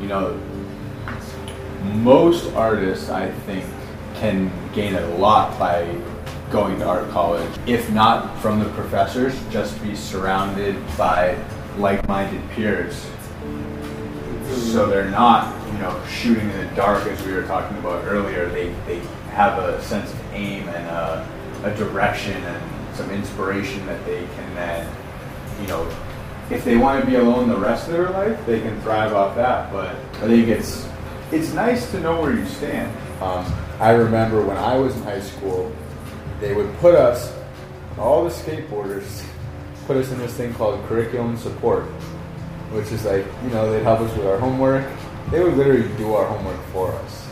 you 0.00 0.08
know 0.08 0.40
most 1.94 2.52
artists 2.54 3.10
I 3.10 3.30
think 3.30 3.64
can 4.14 4.50
gain 4.74 4.94
a 4.94 5.06
lot 5.16 5.58
by 5.58 5.82
going 6.54 6.78
to 6.78 6.86
art 6.86 7.10
college. 7.10 7.50
If 7.66 7.90
not 7.90 8.40
from 8.40 8.60
the 8.60 8.70
professors, 8.70 9.34
just 9.50 9.82
be 9.82 9.96
surrounded 9.96 10.76
by 10.96 11.36
like-minded 11.78 12.48
peers. 12.50 13.04
So 14.70 14.86
they're 14.86 15.10
not, 15.10 15.52
you 15.72 15.78
know, 15.80 16.00
shooting 16.06 16.48
in 16.48 16.56
the 16.56 16.72
dark 16.76 17.08
as 17.08 17.20
we 17.26 17.32
were 17.32 17.42
talking 17.42 17.76
about 17.78 18.04
earlier. 18.04 18.48
They, 18.50 18.68
they 18.86 19.00
have 19.32 19.58
a 19.58 19.82
sense 19.82 20.12
of 20.12 20.32
aim 20.32 20.68
and 20.68 20.86
a, 20.86 21.28
a 21.64 21.74
direction 21.74 22.40
and 22.44 22.96
some 22.96 23.10
inspiration 23.10 23.84
that 23.86 24.06
they 24.06 24.24
can 24.24 24.54
then, 24.54 24.96
you 25.60 25.66
know, 25.66 25.84
if 26.50 26.64
they 26.64 26.76
want 26.76 27.04
to 27.04 27.10
be 27.10 27.16
alone 27.16 27.48
the 27.48 27.56
rest 27.56 27.88
of 27.88 27.94
their 27.94 28.10
life, 28.10 28.38
they 28.46 28.60
can 28.60 28.80
thrive 28.82 29.12
off 29.12 29.34
that. 29.34 29.72
But 29.72 29.96
I 30.22 30.28
think 30.28 30.46
it's 30.46 30.88
it's 31.32 31.52
nice 31.52 31.90
to 31.90 31.98
know 31.98 32.20
where 32.20 32.32
you 32.32 32.46
stand. 32.46 32.96
Um, 33.20 33.52
I 33.80 33.90
remember 33.90 34.40
when 34.46 34.56
I 34.56 34.76
was 34.76 34.94
in 34.94 35.02
high 35.02 35.20
school, 35.20 35.72
they 36.44 36.52
would 36.52 36.70
put 36.76 36.94
us, 36.94 37.34
all 37.98 38.22
the 38.22 38.30
skateboarders, 38.30 39.24
put 39.86 39.96
us 39.96 40.12
in 40.12 40.18
this 40.18 40.34
thing 40.34 40.52
called 40.52 40.84
curriculum 40.86 41.38
support, 41.38 41.84
which 42.70 42.92
is 42.92 43.06
like, 43.06 43.24
you 43.42 43.48
know, 43.48 43.72
they'd 43.72 43.82
help 43.82 44.00
us 44.00 44.14
with 44.14 44.26
our 44.26 44.38
homework. 44.38 44.86
They 45.30 45.42
would 45.42 45.56
literally 45.56 45.88
do 45.96 46.12
our 46.12 46.26
homework 46.26 46.62
for 46.66 46.92
us 46.92 47.22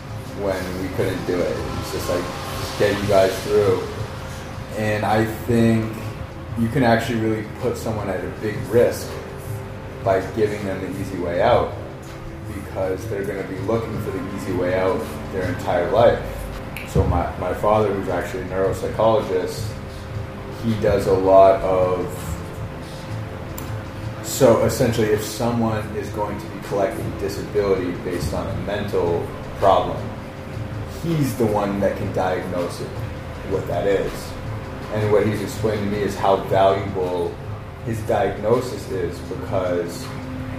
when 0.40 0.83
we 0.83 0.88
couldn't 0.96 1.22
do 1.27 1.38
it. 1.38 1.55
It's 1.81 1.92
just 1.92 2.09
like, 2.09 2.25
just 2.25 2.79
get 2.79 3.03
you 3.03 3.07
guys 3.07 3.38
through. 3.44 3.83
And 4.79 5.05
I 5.05 5.27
think 5.44 5.94
you 6.59 6.68
can 6.68 6.83
actually 6.83 7.20
really 7.20 7.44
put 7.61 7.77
someone 7.77 8.09
at 8.09 8.25
a 8.25 8.29
big 8.40 8.57
risk 8.68 9.12
by 10.03 10.20
giving 10.33 10.64
them 10.64 10.81
the 10.81 11.01
easy 11.01 11.18
way 11.18 11.42
out 11.42 11.75
because 12.55 13.07
they're 13.11 13.25
going 13.25 13.42
to 13.42 13.48
be 13.48 13.59
looking 13.61 13.92
for 14.05 14.11
the 14.11 14.37
easy 14.37 14.53
way 14.55 14.79
out 14.79 14.98
their 15.33 15.53
entire 15.53 15.90
life. 15.90 16.41
So 16.92 17.02
my, 17.05 17.35
my 17.38 17.55
father, 17.55 17.90
who's 17.90 18.11
actually 18.11 18.42
a 18.42 18.46
neuropsychologist, 18.48 19.66
he 20.62 20.78
does 20.83 21.07
a 21.07 21.12
lot 21.14 21.61
of 21.62 22.07
so 24.22 24.64
essentially 24.64 25.09
if 25.09 25.22
someone 25.22 25.85
is 25.96 26.09
going 26.11 26.38
to 26.38 26.46
be 26.46 26.61
collecting 26.64 27.18
disability 27.18 27.92
based 28.05 28.35
on 28.35 28.46
a 28.46 28.61
mental 28.62 29.26
problem, 29.57 29.96
he's 31.02 31.37
the 31.38 31.46
one 31.46 31.81
that 31.81 31.96
can 31.96 32.12
diagnose 32.12 32.81
it, 32.81 32.88
what 33.50 33.66
that 33.68 33.87
is. 33.87 34.12
And 34.92 35.11
what 35.11 35.26
he's 35.26 35.40
explained 35.40 35.90
to 35.90 35.96
me 35.96 36.02
is 36.02 36.14
how 36.14 36.37
valuable 36.44 37.35
his 37.87 38.00
diagnosis 38.02 38.90
is 38.90 39.18
because 39.20 40.07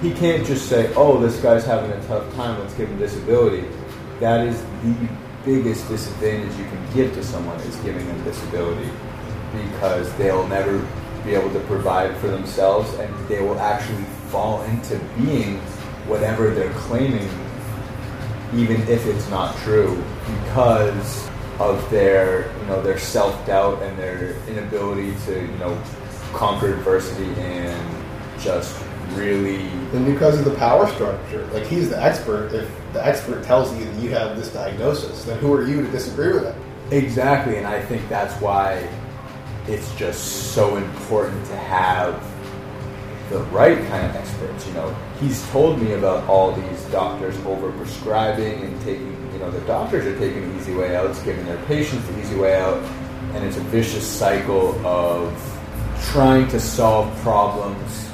he 0.02 0.12
can't 0.14 0.46
just 0.48 0.68
say, 0.68 0.92
oh, 0.96 1.20
this 1.20 1.40
guy's 1.42 1.64
having 1.64 1.92
a 1.92 2.08
tough 2.08 2.34
time, 2.34 2.60
let's 2.60 2.74
give 2.74 2.90
him 2.90 2.98
disability. 2.98 3.68
That 4.20 4.48
is 4.48 4.62
the 4.82 5.08
biggest 5.46 5.88
disadvantage 5.90 6.56
you 6.58 6.66
can 6.66 6.94
give 6.94 7.14
to 7.14 7.24
someone 7.24 7.60
is 7.62 7.76
giving 7.78 8.06
them 8.08 8.24
disability 8.24 8.90
because 9.52 10.14
they'll 10.18 10.48
never 10.48 10.80
be 11.24 11.34
able 11.36 11.52
to 11.52 11.60
provide 11.62 12.16
for 12.18 12.28
themselves 12.28 12.92
and 12.96 13.28
they 13.28 13.42
will 13.42 13.60
actually 13.60 14.04
fall 14.30 14.62
into 14.64 14.98
being 15.18 15.58
whatever 16.08 16.50
they're 16.52 16.74
claiming 16.74 17.30
even 18.56 18.82
if 18.88 19.06
it's 19.06 19.30
not 19.30 19.56
true 19.58 20.02
because 20.26 21.28
of 21.60 21.90
their 21.90 22.52
you 22.60 22.66
know 22.66 22.82
their 22.82 22.98
self-doubt 22.98 23.82
and 23.84 23.98
their 23.98 24.36
inability 24.48 25.14
to 25.26 25.42
you 25.42 25.58
know 25.58 25.82
conquer 26.34 26.74
adversity 26.74 27.30
and 27.42 28.42
just 28.42 28.76
really 29.16 29.68
And 29.94 30.06
because 30.06 30.40
of 30.40 30.46
the 30.46 30.56
power 30.56 30.88
structure, 30.88 31.46
like 31.54 31.68
he's 31.68 31.90
the 31.90 32.02
expert. 32.02 32.52
If 32.52 32.68
the 32.94 33.06
expert 33.06 33.44
tells 33.44 33.78
you 33.78 33.86
that 33.86 34.02
you 34.02 34.10
have 34.10 34.36
this 34.36 34.52
diagnosis, 34.52 35.24
then 35.24 35.38
who 35.38 35.54
are 35.54 35.68
you 35.68 35.84
to 35.84 35.92
disagree 35.92 36.34
with 36.34 36.46
it? 36.46 36.56
Exactly, 36.92 37.58
and 37.58 37.68
I 37.68 37.80
think 37.80 38.08
that's 38.10 38.34
why 38.42 38.90
it's 39.68 39.96
just 39.96 40.54
so 40.54 40.78
important 40.78 41.46
to 41.46 41.56
have 41.56 42.22
the 43.30 43.40
right 43.46 43.78
kind 43.88 44.06
of 44.08 44.16
experts. 44.16 44.66
You 44.66 44.74
know, 44.74 44.96
he's 45.20 45.48
told 45.52 45.80
me 45.80 45.94
about 45.94 46.28
all 46.28 46.52
these 46.52 46.84
doctors 46.86 47.36
overprescribing 47.38 48.64
and 48.64 48.82
taking, 48.82 49.12
you 49.32 49.40
know, 49.40 49.52
the 49.52 49.62
doctors 49.62 50.08
are 50.08 50.18
taking 50.18 50.50
the 50.50 50.58
easy 50.58 50.74
way 50.74 50.96
out, 50.96 51.06
it's 51.06 51.22
giving 51.22 51.46
their 51.46 51.64
patients 51.66 52.08
the 52.08 52.20
easy 52.20 52.36
way 52.36 52.56
out, 52.60 52.82
and 53.34 53.46
it's 53.46 53.58
a 53.58 53.62
vicious 53.62 54.06
cycle 54.06 54.86
of 54.86 55.32
trying 56.06 56.48
to 56.48 56.60
solve 56.60 57.16
problems 57.22 58.10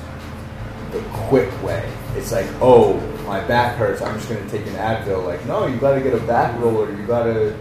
the 0.92 1.02
quick 1.14 1.52
way. 1.64 1.92
It's 2.16 2.32
like, 2.32 2.48
oh, 2.62 3.00
my 3.26 3.40
back 3.48 3.78
hurts, 3.78 4.02
I'm 4.02 4.16
just 4.16 4.30
going 4.30 4.44
to 4.44 4.50
take 4.50 4.66
an 4.68 4.74
Advil. 4.74 5.26
Like, 5.26 5.46
no, 5.46 5.68
you 5.68 5.78
got 5.78 5.96
to 5.96 6.02
get 6.02 6.14
a 6.14 6.20
back 6.26 6.60
roller, 6.60 6.92
you 6.92 7.06
got 7.06 7.24
to 7.24 7.58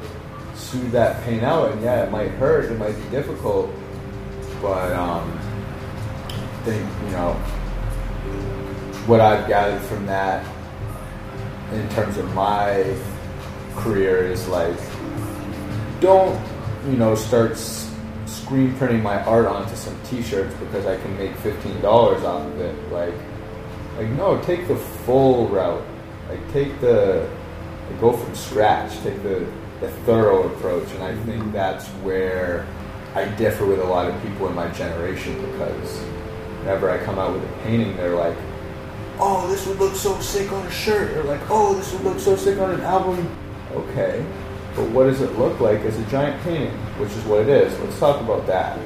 soothe 0.55 0.93
that 0.93 1.23
pain 1.25 1.41
out. 1.41 1.73
And 1.73 1.83
yeah, 1.83 2.05
it 2.05 2.11
might 2.11 2.31
hurt, 2.33 2.71
it 2.71 2.79
might 2.79 2.97
be 2.97 3.09
difficult, 3.11 3.71
but 4.63 4.93
um, 4.93 5.31
I 6.29 6.63
think, 6.65 6.89
you 7.05 7.11
know, 7.11 7.35
what 9.07 9.21
I've 9.21 9.47
gathered 9.49 9.83
from 9.83 10.07
that 10.07 10.45
in 11.73 11.89
terms 11.91 12.17
of 12.17 12.33
my 12.35 12.97
career 13.77 14.25
is 14.25 14.49
like, 14.49 14.79
don't, 16.01 16.41
you 16.87 16.97
know, 16.97 17.15
start 17.15 17.57
screen 18.29 18.75
printing 18.77 19.03
my 19.03 19.23
art 19.25 19.47
onto 19.47 19.75
some 19.75 19.99
t-shirts 20.05 20.55
because 20.57 20.87
I 20.87 20.97
can 21.01 21.17
make 21.17 21.33
$15 21.33 21.85
off 21.85 22.25
of 22.25 22.61
it. 22.61 22.93
Like, 22.93 23.15
like 23.97 24.09
no, 24.11 24.41
take 24.43 24.69
the 24.69 24.77
full 24.77 25.49
route. 25.49 25.85
Like, 26.29 26.53
take 26.53 26.81
the, 26.81 27.29
like, 27.91 28.01
go 28.01 28.13
from 28.13 28.35
scratch. 28.35 28.93
Take 29.01 29.23
the, 29.23 29.51
the 29.81 29.91
thorough 30.05 30.53
approach. 30.53 30.91
And 30.93 31.03
I 31.03 31.13
mm-hmm. 31.13 31.25
think 31.25 31.53
that's 31.53 31.87
where 32.05 32.67
I 33.15 33.25
differ 33.37 33.67
with 33.67 33.81
a 33.81 33.85
lot 33.85 34.07
of 34.07 34.23
people 34.23 34.49
in 34.49 34.55
my 34.55 34.69
generation 34.69 35.35
because 35.51 35.99
whenever 36.61 36.91
I 36.91 37.03
come 37.05 37.19
out 37.19 37.33
with 37.33 37.43
a 37.43 37.53
painting, 37.63 37.97
they're 37.97 38.15
like, 38.15 38.37
oh, 39.19 39.49
this 39.49 39.67
would 39.67 39.79
look 39.79 39.95
so 39.95 40.19
sick 40.21 40.53
on 40.53 40.67
a 40.67 40.71
shirt, 40.71 41.17
or 41.17 41.25
like, 41.25 41.41
oh, 41.51 41.75
this 41.75 41.93
would 41.93 42.03
look 42.03 42.19
so 42.19 42.37
sick 42.37 42.59
on 42.59 42.71
an 42.71 42.81
album. 42.83 43.29
Okay, 43.73 44.25
but 44.79 44.91
what 44.91 45.05
does 45.05 45.21
it 45.21 45.37
look 45.37 45.59
like 45.59 45.81
as 45.81 45.99
a 45.99 46.05
giant 46.05 46.41
painting, 46.45 46.71
which 47.01 47.11
is 47.11 47.25
what 47.25 47.41
it 47.41 47.49
is. 47.49 47.77
Let's 47.81 47.99
talk 47.99 48.21
about 48.21 48.47
that. 48.47 48.79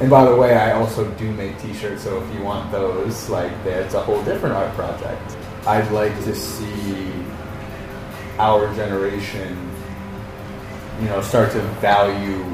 And 0.00 0.10
by 0.10 0.24
the 0.24 0.34
way, 0.34 0.56
I 0.56 0.72
also 0.72 1.08
do 1.12 1.32
make 1.34 1.56
t-shirts, 1.60 2.02
so 2.02 2.20
if 2.20 2.34
you 2.34 2.42
want 2.42 2.72
those, 2.72 3.30
like, 3.30 3.52
that's 3.62 3.94
a 3.94 4.00
whole 4.00 4.22
different 4.24 4.56
art 4.56 4.74
project. 4.74 5.36
I'd 5.64 5.88
like 5.92 6.12
to 6.24 6.34
see 6.34 7.12
our 8.38 8.74
generation, 8.74 9.56
you 11.00 11.06
know, 11.06 11.20
start 11.20 11.52
to 11.52 11.60
value 11.80 12.44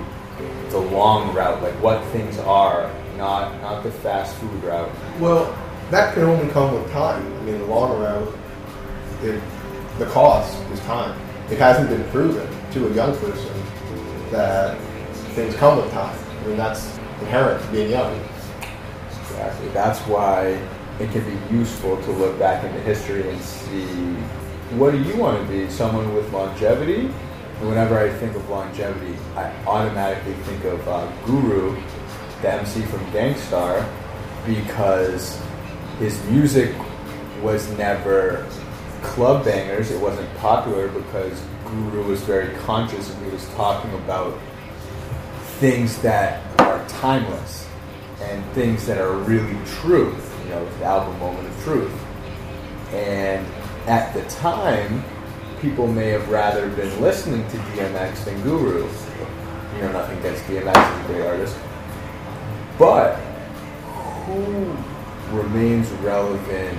the 0.69 0.79
long 0.79 1.35
route, 1.35 1.63
like 1.63 1.75
what 1.83 2.05
things 2.09 2.39
are, 2.41 2.93
not 3.17 3.61
not 3.63 3.83
the 3.83 3.91
fast 3.91 4.37
food 4.37 4.65
route. 4.65 4.91
Well, 5.19 5.57
that 5.91 6.13
can 6.13 6.25
only 6.25 6.49
come 6.53 6.75
with 6.75 6.91
time. 6.93 7.27
I 7.39 7.43
mean, 7.43 7.59
the 7.59 7.67
long 7.67 7.99
route, 7.99 8.35
it, 9.23 9.43
the 9.99 10.07
cost 10.07 10.63
is 10.71 10.81
time. 10.81 11.19
It 11.51 11.59
hasn't 11.59 11.89
been 11.89 12.05
proven 12.11 12.52
to 12.73 12.89
a 12.89 12.95
young 12.95 13.17
person 13.19 13.63
that 14.31 14.79
things 15.35 15.55
come 15.57 15.77
with 15.79 15.91
time. 15.93 16.19
I 16.43 16.47
mean, 16.47 16.57
that's 16.57 16.99
inherent 17.21 17.63
to 17.65 17.73
being 17.73 17.91
young. 17.91 18.19
Exactly. 19.23 19.69
That's 19.69 20.01
why 20.01 20.59
it 20.99 21.11
can 21.11 21.25
be 21.25 21.55
useful 21.55 22.03
to 22.03 22.11
look 22.13 22.39
back 22.39 22.65
into 22.65 22.81
history 22.81 23.29
and 23.29 23.41
see 23.41 24.17
what 24.79 24.93
do 24.93 25.03
you 25.03 25.17
want 25.17 25.39
to 25.39 25.53
be? 25.53 25.69
Someone 25.71 26.15
with 26.15 26.33
longevity? 26.33 27.11
And 27.61 27.69
whenever 27.69 27.99
I 27.99 28.11
think 28.11 28.35
of 28.35 28.49
longevity, 28.49 29.15
I 29.37 29.53
automatically 29.67 30.33
think 30.45 30.65
of 30.65 30.89
uh, 30.89 31.07
Guru, 31.27 31.77
the 32.41 32.55
MC 32.55 32.81
from 32.83 33.09
Gang 33.13 33.37
Starr, 33.37 33.87
because 34.47 35.41
his 35.99 36.23
music 36.25 36.75
was 37.43 37.71
never 37.77 38.47
club 39.03 39.45
bangers. 39.45 39.91
It 39.91 40.01
wasn't 40.01 40.35
popular 40.39 40.89
because 40.89 41.41
Guru 41.73 42.05
was 42.05 42.21
very 42.21 42.55
conscious 42.59 43.13
and 43.13 43.25
he 43.25 43.31
was 43.31 43.47
talking 43.55 43.93
about 43.95 44.39
things 45.59 46.01
that 46.03 46.43
are 46.61 46.87
timeless 46.87 47.67
and 48.21 48.45
things 48.53 48.87
that 48.87 48.99
are 48.99 49.17
really 49.17 49.57
true. 49.65 50.15
You 50.45 50.51
know, 50.51 50.79
the 50.79 50.85
album 50.85 51.19
Moment 51.19 51.49
of 51.49 51.65
Truth. 51.65 51.93
And 52.93 53.47
at 53.87 54.13
the 54.13 54.23
time, 54.29 55.03
people 55.61 55.87
may 55.87 56.09
have 56.09 56.29
rather 56.29 56.69
been 56.69 57.01
listening 57.01 57.49
to 57.49 57.57
DMX 57.57 58.25
than 58.25 58.43
Guru. 58.43 58.87
You 59.75 59.83
know, 59.83 59.93
nothing 59.93 60.19
against 60.19 60.45
DMX, 60.45 60.97
he's 60.97 61.05
a 61.05 61.13
great 61.13 61.27
artist. 61.27 61.57
But 62.79 63.17
who 64.27 64.77
remains 65.37 65.91
relevant 66.03 66.79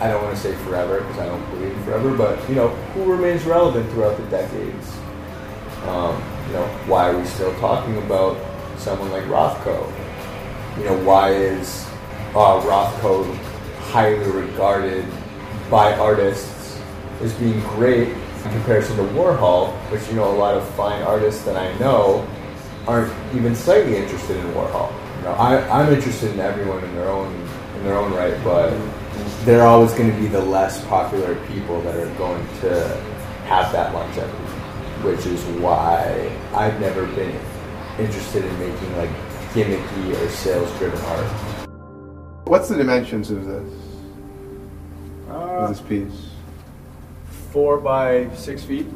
I 0.00 0.08
don't 0.08 0.22
want 0.22 0.36
to 0.36 0.42
say 0.42 0.54
forever 0.64 1.00
because 1.00 1.18
I 1.18 1.26
don't 1.26 1.50
believe 1.50 1.72
in 1.72 1.82
forever, 1.84 2.16
but 2.16 2.48
you 2.48 2.54
know, 2.56 2.68
who 2.68 3.04
remains 3.10 3.44
relevant 3.44 3.88
throughout 3.90 4.16
the 4.16 4.26
decades? 4.26 4.96
Um, 5.86 6.20
you 6.46 6.54
know, 6.54 6.66
why 6.86 7.10
are 7.10 7.18
we 7.18 7.24
still 7.26 7.54
talking 7.60 7.96
about 7.98 8.36
someone 8.78 9.10
like 9.12 9.24
Rothko? 9.24 9.92
You 10.78 10.84
know, 10.84 11.04
why 11.04 11.32
is 11.32 11.86
uh, 12.34 12.60
Rothko 12.62 13.34
highly 13.92 14.28
regarded 14.30 15.06
by 15.70 15.94
artists 15.96 16.80
as 17.20 17.32
being 17.34 17.60
great 17.60 18.08
in 18.08 18.50
comparison 18.50 18.96
to 18.96 19.02
Warhol, 19.14 19.72
which 19.90 20.06
you 20.08 20.14
know 20.14 20.30
a 20.30 20.36
lot 20.36 20.54
of 20.54 20.68
fine 20.70 21.02
artists 21.02 21.44
that 21.44 21.56
I 21.56 21.76
know 21.78 22.26
aren't 22.86 23.12
even 23.34 23.54
slightly 23.54 23.96
interested 23.96 24.36
in 24.36 24.46
Warhol. 24.52 24.92
You 25.18 25.22
know, 25.24 25.32
I, 25.32 25.58
I'm 25.68 25.92
interested 25.92 26.32
in 26.32 26.40
everyone 26.40 26.82
in 26.84 26.94
their 26.94 27.08
own 27.08 27.32
in 27.76 27.84
their 27.84 27.96
own 27.96 28.12
right, 28.12 28.36
but 28.42 28.72
there 29.44 29.60
are 29.62 29.66
always 29.66 29.92
going 29.92 30.10
to 30.10 30.18
be 30.18 30.26
the 30.26 30.40
less 30.40 30.84
popular 30.86 31.34
people 31.46 31.80
that 31.82 31.96
are 31.96 32.14
going 32.16 32.46
to 32.60 32.88
have 33.44 33.70
that 33.72 33.92
longevity, 33.92 34.44
which 35.02 35.26
is 35.26 35.42
why 35.60 36.30
I've 36.52 36.80
never 36.80 37.06
been 37.06 37.38
interested 37.98 38.44
in 38.44 38.58
making 38.58 38.96
like 38.96 39.10
gimmicky 39.52 40.20
or 40.20 40.28
sales 40.30 40.70
driven 40.78 41.00
art. 41.00 41.68
What's 42.46 42.68
the 42.68 42.76
dimensions 42.76 43.30
of 43.30 43.46
this 43.46 43.72
Uh, 45.28 45.32
of 45.32 45.68
this 45.68 45.80
piece? 45.80 46.30
four 47.52 47.78
by 47.78 48.28
six 48.34 48.64
feet. 48.64 48.86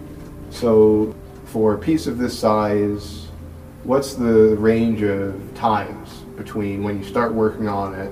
So, 0.50 1.14
for 1.44 1.74
a 1.74 1.78
piece 1.78 2.08
of 2.08 2.18
this 2.18 2.36
size, 2.36 3.28
what's 3.84 4.14
the 4.14 4.56
range 4.56 5.02
of 5.02 5.40
times 5.54 6.08
between 6.36 6.82
when 6.82 6.98
you 6.98 7.04
start 7.04 7.32
working 7.32 7.68
on 7.68 7.94
it 7.94 8.10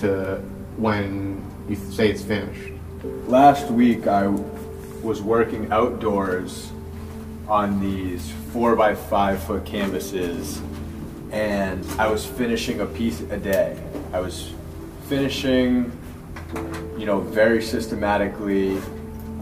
to 0.00 0.42
when 0.76 1.35
you 1.68 1.76
say 1.76 2.10
it's 2.10 2.22
finished? 2.22 2.72
Last 3.26 3.70
week 3.70 4.06
I 4.06 4.28
was 5.02 5.22
working 5.22 5.70
outdoors 5.70 6.70
on 7.48 7.80
these 7.80 8.30
four 8.52 8.74
by 8.76 8.94
five 8.94 9.42
foot 9.42 9.64
canvases 9.64 10.60
and 11.32 11.84
I 11.98 12.08
was 12.08 12.24
finishing 12.24 12.80
a 12.80 12.86
piece 12.86 13.20
a 13.20 13.36
day. 13.36 13.78
I 14.12 14.20
was 14.20 14.52
finishing, 15.08 15.90
you 16.96 17.04
know, 17.04 17.20
very 17.20 17.62
systematically. 17.62 18.80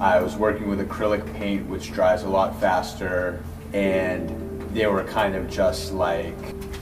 I 0.00 0.20
was 0.20 0.36
working 0.36 0.68
with 0.68 0.86
acrylic 0.86 1.24
paint, 1.34 1.68
which 1.68 1.92
dries 1.92 2.24
a 2.24 2.28
lot 2.28 2.58
faster, 2.60 3.42
and 3.72 4.60
they 4.72 4.86
were 4.86 5.04
kind 5.04 5.36
of 5.36 5.48
just 5.48 5.92
like 5.92 6.34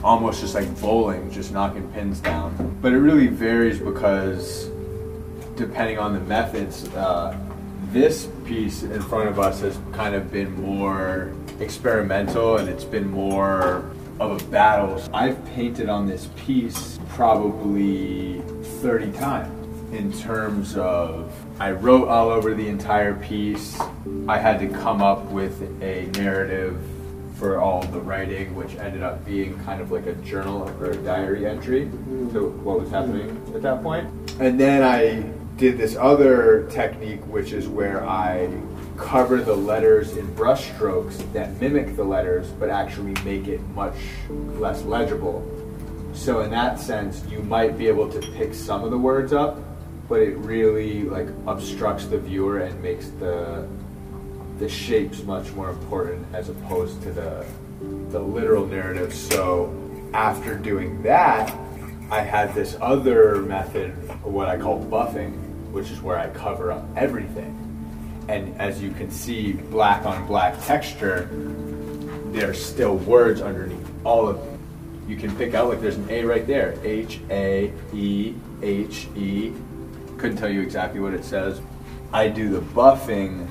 almost 0.03 0.41
just 0.41 0.55
like 0.55 0.81
bowling, 0.81 1.29
just 1.31 1.51
knocking 1.51 1.87
pins 1.91 2.19
down. 2.19 2.77
But 2.81 2.93
it 2.93 2.99
really 2.99 3.27
varies 3.27 3.79
because 3.79 4.69
depending 5.65 5.97
on 5.97 6.13
the 6.13 6.19
methods, 6.19 6.89
uh, 6.89 7.37
this 7.93 8.27
piece 8.43 8.83
in 8.83 9.01
front 9.01 9.29
of 9.29 9.39
us 9.39 9.61
has 9.61 9.79
kind 9.93 10.13
of 10.13 10.29
been 10.29 10.51
more 10.61 11.33
experimental 11.61 12.57
and 12.57 12.67
it's 12.67 12.83
been 12.83 13.09
more 13.09 13.89
of 14.19 14.41
a 14.41 14.45
battle. 14.51 15.01
I've 15.13 15.43
painted 15.55 15.87
on 15.87 16.05
this 16.05 16.27
piece 16.35 16.99
probably 17.09 18.41
30 18.81 19.11
times 19.13 19.93
in 19.93 20.11
terms 20.11 20.75
of 20.75 21.33
I 21.59 21.71
wrote 21.71 22.09
all 22.09 22.29
over 22.29 22.53
the 22.53 22.67
entire 22.67 23.13
piece. 23.13 23.79
I 24.27 24.39
had 24.39 24.59
to 24.59 24.67
come 24.67 25.01
up 25.01 25.23
with 25.31 25.61
a 25.81 26.07
narrative 26.19 26.77
for 27.35 27.59
all 27.59 27.83
the 27.83 27.99
writing, 27.99 28.53
which 28.55 28.75
ended 28.75 29.01
up 29.01 29.23
being 29.25 29.57
kind 29.63 29.81
of 29.81 29.91
like 29.91 30.07
a 30.07 30.13
journal 30.15 30.69
or 30.79 30.91
a 30.91 30.97
diary 30.97 31.45
entry 31.45 31.85
to 32.33 32.49
what 32.63 32.81
was 32.81 32.89
happening 32.89 33.29
at 33.55 33.61
that 33.61 33.81
point. 33.81 34.09
And 34.39 34.59
then 34.59 34.81
I 34.83 35.31
did 35.57 35.77
this 35.77 35.95
other 35.95 36.67
technique, 36.71 37.21
which 37.27 37.51
is 37.53 37.67
where 37.67 38.07
I 38.07 38.49
cover 38.97 39.41
the 39.41 39.55
letters 39.55 40.17
in 40.17 40.33
brush 40.35 40.71
strokes 40.73 41.17
that 41.33 41.59
mimic 41.59 41.95
the 41.95 42.03
letters, 42.03 42.47
but 42.59 42.69
actually 42.69 43.13
make 43.23 43.47
it 43.47 43.61
much 43.69 43.95
less 44.29 44.83
legible. 44.83 45.47
So 46.13 46.41
in 46.41 46.51
that 46.51 46.79
sense, 46.79 47.23
you 47.29 47.39
might 47.39 47.77
be 47.77 47.87
able 47.87 48.11
to 48.11 48.19
pick 48.33 48.53
some 48.53 48.83
of 48.83 48.91
the 48.91 48.97
words 48.97 49.33
up, 49.33 49.59
but 50.07 50.21
it 50.21 50.37
really 50.37 51.03
like 51.03 51.27
obstructs 51.47 52.05
the 52.05 52.17
viewer 52.17 52.59
and 52.59 52.81
makes 52.81 53.09
the 53.19 53.67
the 54.59 54.69
shapes 54.69 55.23
much 55.23 55.51
more 55.53 55.71
important 55.71 56.23
as 56.33 56.49
opposed 56.49 57.01
to 57.01 57.11
the 57.11 57.45
the 58.09 58.19
literal 58.19 58.65
narrative. 58.65 59.13
So 59.13 59.73
after 60.13 60.55
doing 60.55 61.01
that, 61.03 61.49
I 62.13 62.19
had 62.19 62.53
this 62.53 62.77
other 62.79 63.41
method, 63.41 63.89
what 64.23 64.47
I 64.47 64.55
call 64.55 64.79
buffing, 64.85 65.33
which 65.71 65.89
is 65.89 65.99
where 65.99 66.15
I 66.15 66.29
cover 66.29 66.71
up 66.71 66.85
everything. 66.95 67.57
And 68.29 68.55
as 68.61 68.79
you 68.79 68.91
can 68.91 69.09
see, 69.09 69.53
black 69.53 70.05
on 70.05 70.27
black 70.27 70.63
texture, 70.63 71.27
there's 72.27 72.63
still 72.63 72.97
words 72.97 73.41
underneath 73.41 73.89
all 74.03 74.27
of 74.27 74.37
it. 74.37 74.59
You 75.07 75.15
can 75.15 75.35
pick 75.37 75.55
out 75.55 75.69
like 75.69 75.81
there's 75.81 75.95
an 75.95 76.07
A 76.11 76.23
right 76.23 76.45
there, 76.45 76.77
H 76.83 77.19
A 77.31 77.73
E 77.95 78.35
H 78.61 79.07
E. 79.15 79.51
Couldn't 80.19 80.37
tell 80.37 80.51
you 80.51 80.61
exactly 80.61 80.99
what 80.99 81.15
it 81.15 81.25
says. 81.25 81.61
I 82.13 82.27
do 82.27 82.47
the 82.47 82.61
buffing 82.61 83.49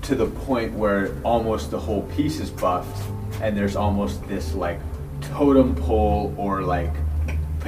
to 0.00 0.14
the 0.14 0.28
point 0.28 0.72
where 0.72 1.14
almost 1.24 1.70
the 1.70 1.78
whole 1.78 2.04
piece 2.16 2.40
is 2.40 2.48
buffed, 2.48 3.06
and 3.42 3.54
there's 3.54 3.76
almost 3.76 4.26
this 4.28 4.54
like 4.54 4.80
totem 5.20 5.74
pole 5.74 6.34
or 6.38 6.62
like 6.62 6.94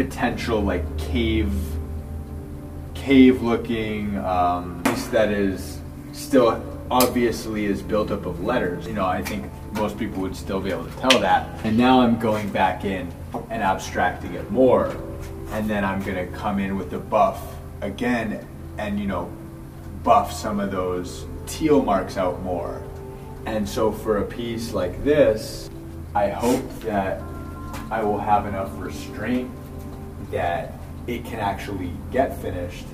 potential 0.04 0.62
like 0.62 0.82
cave 0.96 1.52
cave 2.94 3.42
looking 3.42 4.16
um, 4.16 4.82
piece 4.82 5.08
that 5.08 5.30
is 5.30 5.78
still 6.12 6.64
obviously 6.90 7.66
is 7.66 7.82
built 7.82 8.10
up 8.10 8.24
of 8.24 8.42
letters. 8.42 8.86
You 8.86 8.94
know, 8.94 9.04
I 9.04 9.22
think 9.22 9.44
most 9.72 9.98
people 9.98 10.22
would 10.22 10.34
still 10.34 10.58
be 10.58 10.70
able 10.70 10.86
to 10.86 10.96
tell 10.96 11.20
that. 11.20 11.64
And 11.64 11.76
now 11.76 12.00
I'm 12.00 12.18
going 12.18 12.48
back 12.48 12.86
in 12.86 13.12
and 13.50 13.62
abstracting 13.62 14.32
it 14.32 14.50
more. 14.50 14.96
And 15.50 15.68
then 15.68 15.84
I'm 15.84 16.02
gonna 16.02 16.26
come 16.28 16.58
in 16.58 16.78
with 16.78 16.90
the 16.90 16.98
buff 16.98 17.54
again 17.82 18.46
and, 18.78 18.98
you 18.98 19.06
know, 19.06 19.30
buff 20.02 20.32
some 20.32 20.60
of 20.60 20.70
those 20.70 21.26
teal 21.46 21.82
marks 21.82 22.16
out 22.16 22.40
more. 22.40 22.82
And 23.44 23.68
so 23.68 23.92
for 23.92 24.18
a 24.18 24.24
piece 24.24 24.72
like 24.72 25.04
this, 25.04 25.68
I 26.14 26.30
hope 26.30 26.80
that 26.80 27.20
I 27.90 28.02
will 28.02 28.18
have 28.18 28.46
enough 28.46 28.70
restraint 28.78 29.50
that 30.31 30.73
it 31.07 31.25
can 31.25 31.40
actually 31.40 31.93
get 32.12 32.37
finished 32.40 32.85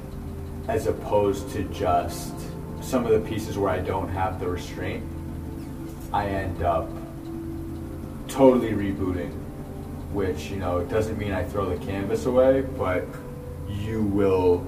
as 0.68 0.86
opposed 0.86 1.50
to 1.52 1.64
just 1.64 2.34
some 2.80 3.06
of 3.06 3.12
the 3.12 3.28
pieces 3.28 3.58
where 3.58 3.70
I 3.70 3.78
don't 3.78 4.08
have 4.08 4.40
the 4.40 4.48
restraint. 4.48 5.04
I 6.12 6.26
end 6.28 6.62
up 6.62 6.88
totally 8.28 8.70
rebooting, 8.70 9.32
which, 10.12 10.50
you 10.50 10.56
know, 10.56 10.84
doesn't 10.84 11.18
mean 11.18 11.32
I 11.32 11.44
throw 11.44 11.68
the 11.68 11.84
canvas 11.84 12.26
away, 12.26 12.62
but 12.62 13.04
you 13.68 14.02
will 14.02 14.66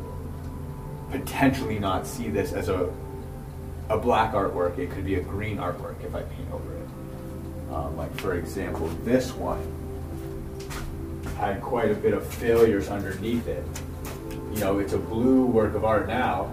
potentially 1.11 1.79
not 1.79 2.07
see 2.07 2.29
this 2.29 2.53
as 2.53 2.69
a 2.69 2.93
a 3.89 3.97
black 3.97 4.33
artwork. 4.33 4.79
It 4.79 4.91
could 4.91 5.07
be 5.07 5.15
a 5.15 5.21
green 5.21 5.57
artwork 5.57 6.05
if 6.05 6.15
I 6.15 6.23
paint 6.23 6.53
over 6.53 6.75
it. 6.75 6.89
Um, 7.73 7.97
like 7.97 8.15
for 8.21 8.35
example, 8.35 8.89
this 9.05 9.33
one 9.33 9.63
had 11.39 11.63
quite 11.63 11.91
a 11.91 11.95
bit 11.95 12.13
of 12.13 12.27
failures 12.35 12.89
underneath 12.89 13.47
it. 13.47 13.65
You 14.53 14.61
know, 14.61 14.81
it's 14.81 14.93
a 14.93 14.99
blue 14.99 15.47
work 15.47 15.75
of 15.75 15.85
art 15.85 16.09
now, 16.09 16.53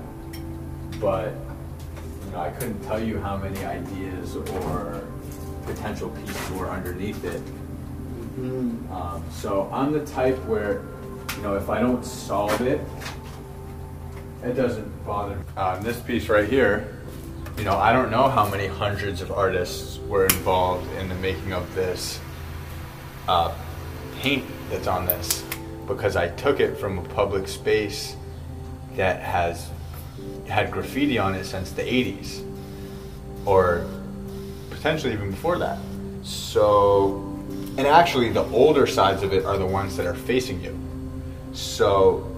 but 1.00 1.34
you 2.26 2.32
know, 2.32 2.40
I 2.40 2.52
couldn't 2.52 2.82
tell 2.84 3.04
you 3.04 3.20
how 3.20 3.36
many 3.36 3.66
ideas 3.66 4.36
or 4.36 5.04
potential 5.66 6.10
pieces 6.10 6.52
were 6.52 6.70
underneath 6.70 7.24
it. 7.26 7.42
Um, 8.38 9.24
so 9.32 9.70
I'm 9.72 9.92
the 9.92 10.06
type 10.06 10.38
where, 10.46 10.84
you 11.36 11.42
know, 11.42 11.56
if 11.56 11.68
I 11.70 11.80
don't 11.80 12.06
solve 12.06 12.62
it, 12.62 12.80
it 14.44 14.54
doesn't 14.54 15.06
bother 15.06 15.38
me. 15.38 15.44
Um, 15.58 15.82
this 15.82 16.00
piece 16.00 16.30
right 16.30 16.48
here, 16.48 16.96
you 17.58 17.64
know, 17.64 17.76
I 17.76 17.92
don't 17.92 18.12
know 18.12 18.30
how 18.30 18.48
many 18.48 18.68
hundreds 18.68 19.22
of 19.22 19.32
artists 19.32 19.98
were 20.08 20.26
involved 20.26 20.92
in 20.98 21.10
the 21.10 21.16
making 21.16 21.54
of 21.54 21.74
this 21.74 22.20
uh, 23.28 23.52
paint 24.20 24.46
that's 24.70 24.88
on 24.88 25.06
this 25.06 25.44
because 25.88 26.16
I 26.16 26.30
took 26.30 26.60
it 26.60 26.78
from 26.78 26.98
a 26.98 27.04
public 27.04 27.48
space 27.48 28.16
that 28.96 29.22
has 29.22 29.70
had 30.48 30.72
graffiti 30.72 31.18
on 31.18 31.36
it 31.36 31.46
since 31.46 31.72
the 31.72 31.84
80s 31.84 32.44
or 33.46 33.86
potentially 34.70 35.14
even 35.14 35.32
before 35.32 35.58
that. 35.60 35.80
So, 36.24 37.22
and 37.78 37.88
actually, 37.88 38.30
the 38.30 38.44
older 38.46 38.88
sides 38.88 39.22
of 39.24 39.34
it 39.34 39.44
are 39.46 39.58
the 39.58 39.66
ones 39.66 39.98
that 39.98 40.06
are 40.06 40.16
facing 40.16 40.64
you. 40.64 40.80
So, 41.54 42.32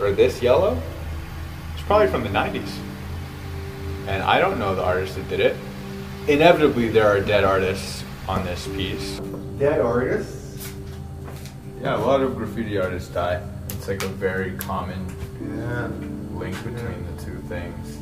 or 0.00 0.12
this 0.12 0.42
yellow, 0.42 0.80
it's 1.74 1.82
probably 1.84 2.08
from 2.08 2.22
the 2.22 2.28
90s. 2.28 2.70
And 4.06 4.22
I 4.22 4.38
don't 4.38 4.58
know 4.58 4.74
the 4.74 4.82
artist 4.84 5.16
that 5.16 5.28
did 5.28 5.40
it. 5.40 5.56
Inevitably, 6.28 6.88
there 6.88 7.06
are 7.06 7.20
dead 7.20 7.44
artists 7.44 8.04
on 8.28 8.44
this 8.44 8.66
piece. 8.68 9.18
Dead 9.58 9.80
artists. 9.80 10.72
Yeah, 11.82 11.96
a 11.96 11.98
lot 11.98 12.20
of 12.20 12.36
graffiti 12.36 12.78
artists 12.78 13.08
die. 13.08 13.40
It's 13.70 13.88
like 13.88 14.02
a 14.02 14.08
very 14.08 14.52
common 14.52 15.06
Yeah. 15.40 15.88
link 16.36 16.56
between 16.64 17.06
the 17.06 17.24
two 17.24 17.38
things. 17.48 17.98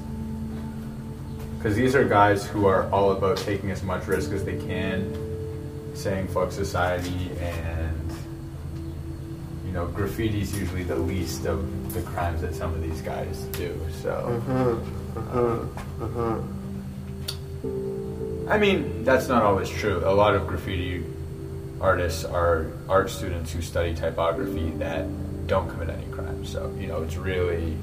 Because 1.58 1.76
these 1.76 1.94
are 1.94 2.04
guys 2.04 2.46
who 2.46 2.66
are 2.66 2.88
all 2.90 3.12
about 3.12 3.36
taking 3.38 3.70
as 3.70 3.82
much 3.82 4.06
risk 4.06 4.32
as 4.32 4.44
they 4.44 4.56
can, 4.56 5.12
saying 5.94 6.28
fuck 6.28 6.52
society, 6.52 7.30
and 7.40 7.85
know, 9.76 9.86
graffiti's 9.86 10.58
usually 10.58 10.82
the 10.82 10.96
least 10.96 11.44
of 11.46 11.92
the 11.94 12.02
crimes 12.02 12.40
that 12.40 12.54
some 12.54 12.72
of 12.74 12.82
these 12.82 13.00
guys 13.02 13.42
do. 13.52 13.78
So, 14.02 14.42
I 18.48 18.58
mean, 18.58 19.04
that's 19.04 19.28
not 19.28 19.42
always 19.42 19.68
true. 19.68 20.02
A 20.04 20.14
lot 20.14 20.34
of 20.34 20.46
graffiti 20.46 21.04
artists 21.80 22.24
are 22.24 22.66
art 22.88 23.10
students 23.10 23.52
who 23.52 23.60
study 23.60 23.94
typography 23.94 24.70
that 24.78 25.06
don't 25.46 25.68
commit 25.68 25.90
any 25.90 26.06
crimes. 26.12 26.50
So, 26.50 26.72
you 26.78 26.86
know, 26.86 27.02
it's 27.02 27.16
really 27.16 27.76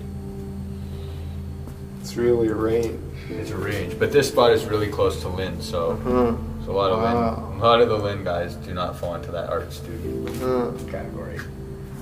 It's 2.01 2.17
really 2.17 2.47
a 2.49 2.55
range. 2.55 2.99
It's 3.29 3.51
a 3.51 3.57
range, 3.57 3.97
but 3.97 4.11
this 4.11 4.27
spot 4.27 4.51
is 4.51 4.65
really 4.65 4.89
close 4.89 5.21
to 5.21 5.29
Lynn, 5.29 5.61
so, 5.61 5.91
Uh-huh. 5.91 6.35
so 6.65 6.71
a 6.71 6.75
lot 6.75 6.91
of 6.91 6.97
Wow. 6.99 7.47
Lynn, 7.51 7.59
a 7.59 7.63
lot 7.63 7.79
of 7.81 7.87
the 7.87 7.97
Lynn 7.97 8.23
guys 8.25 8.55
do 8.55 8.73
not 8.73 8.97
fall 8.97 9.15
into 9.15 9.31
that 9.31 9.49
art 9.49 9.71
student 9.71 10.27
Uh-huh. 10.43 10.71
category. 10.91 11.39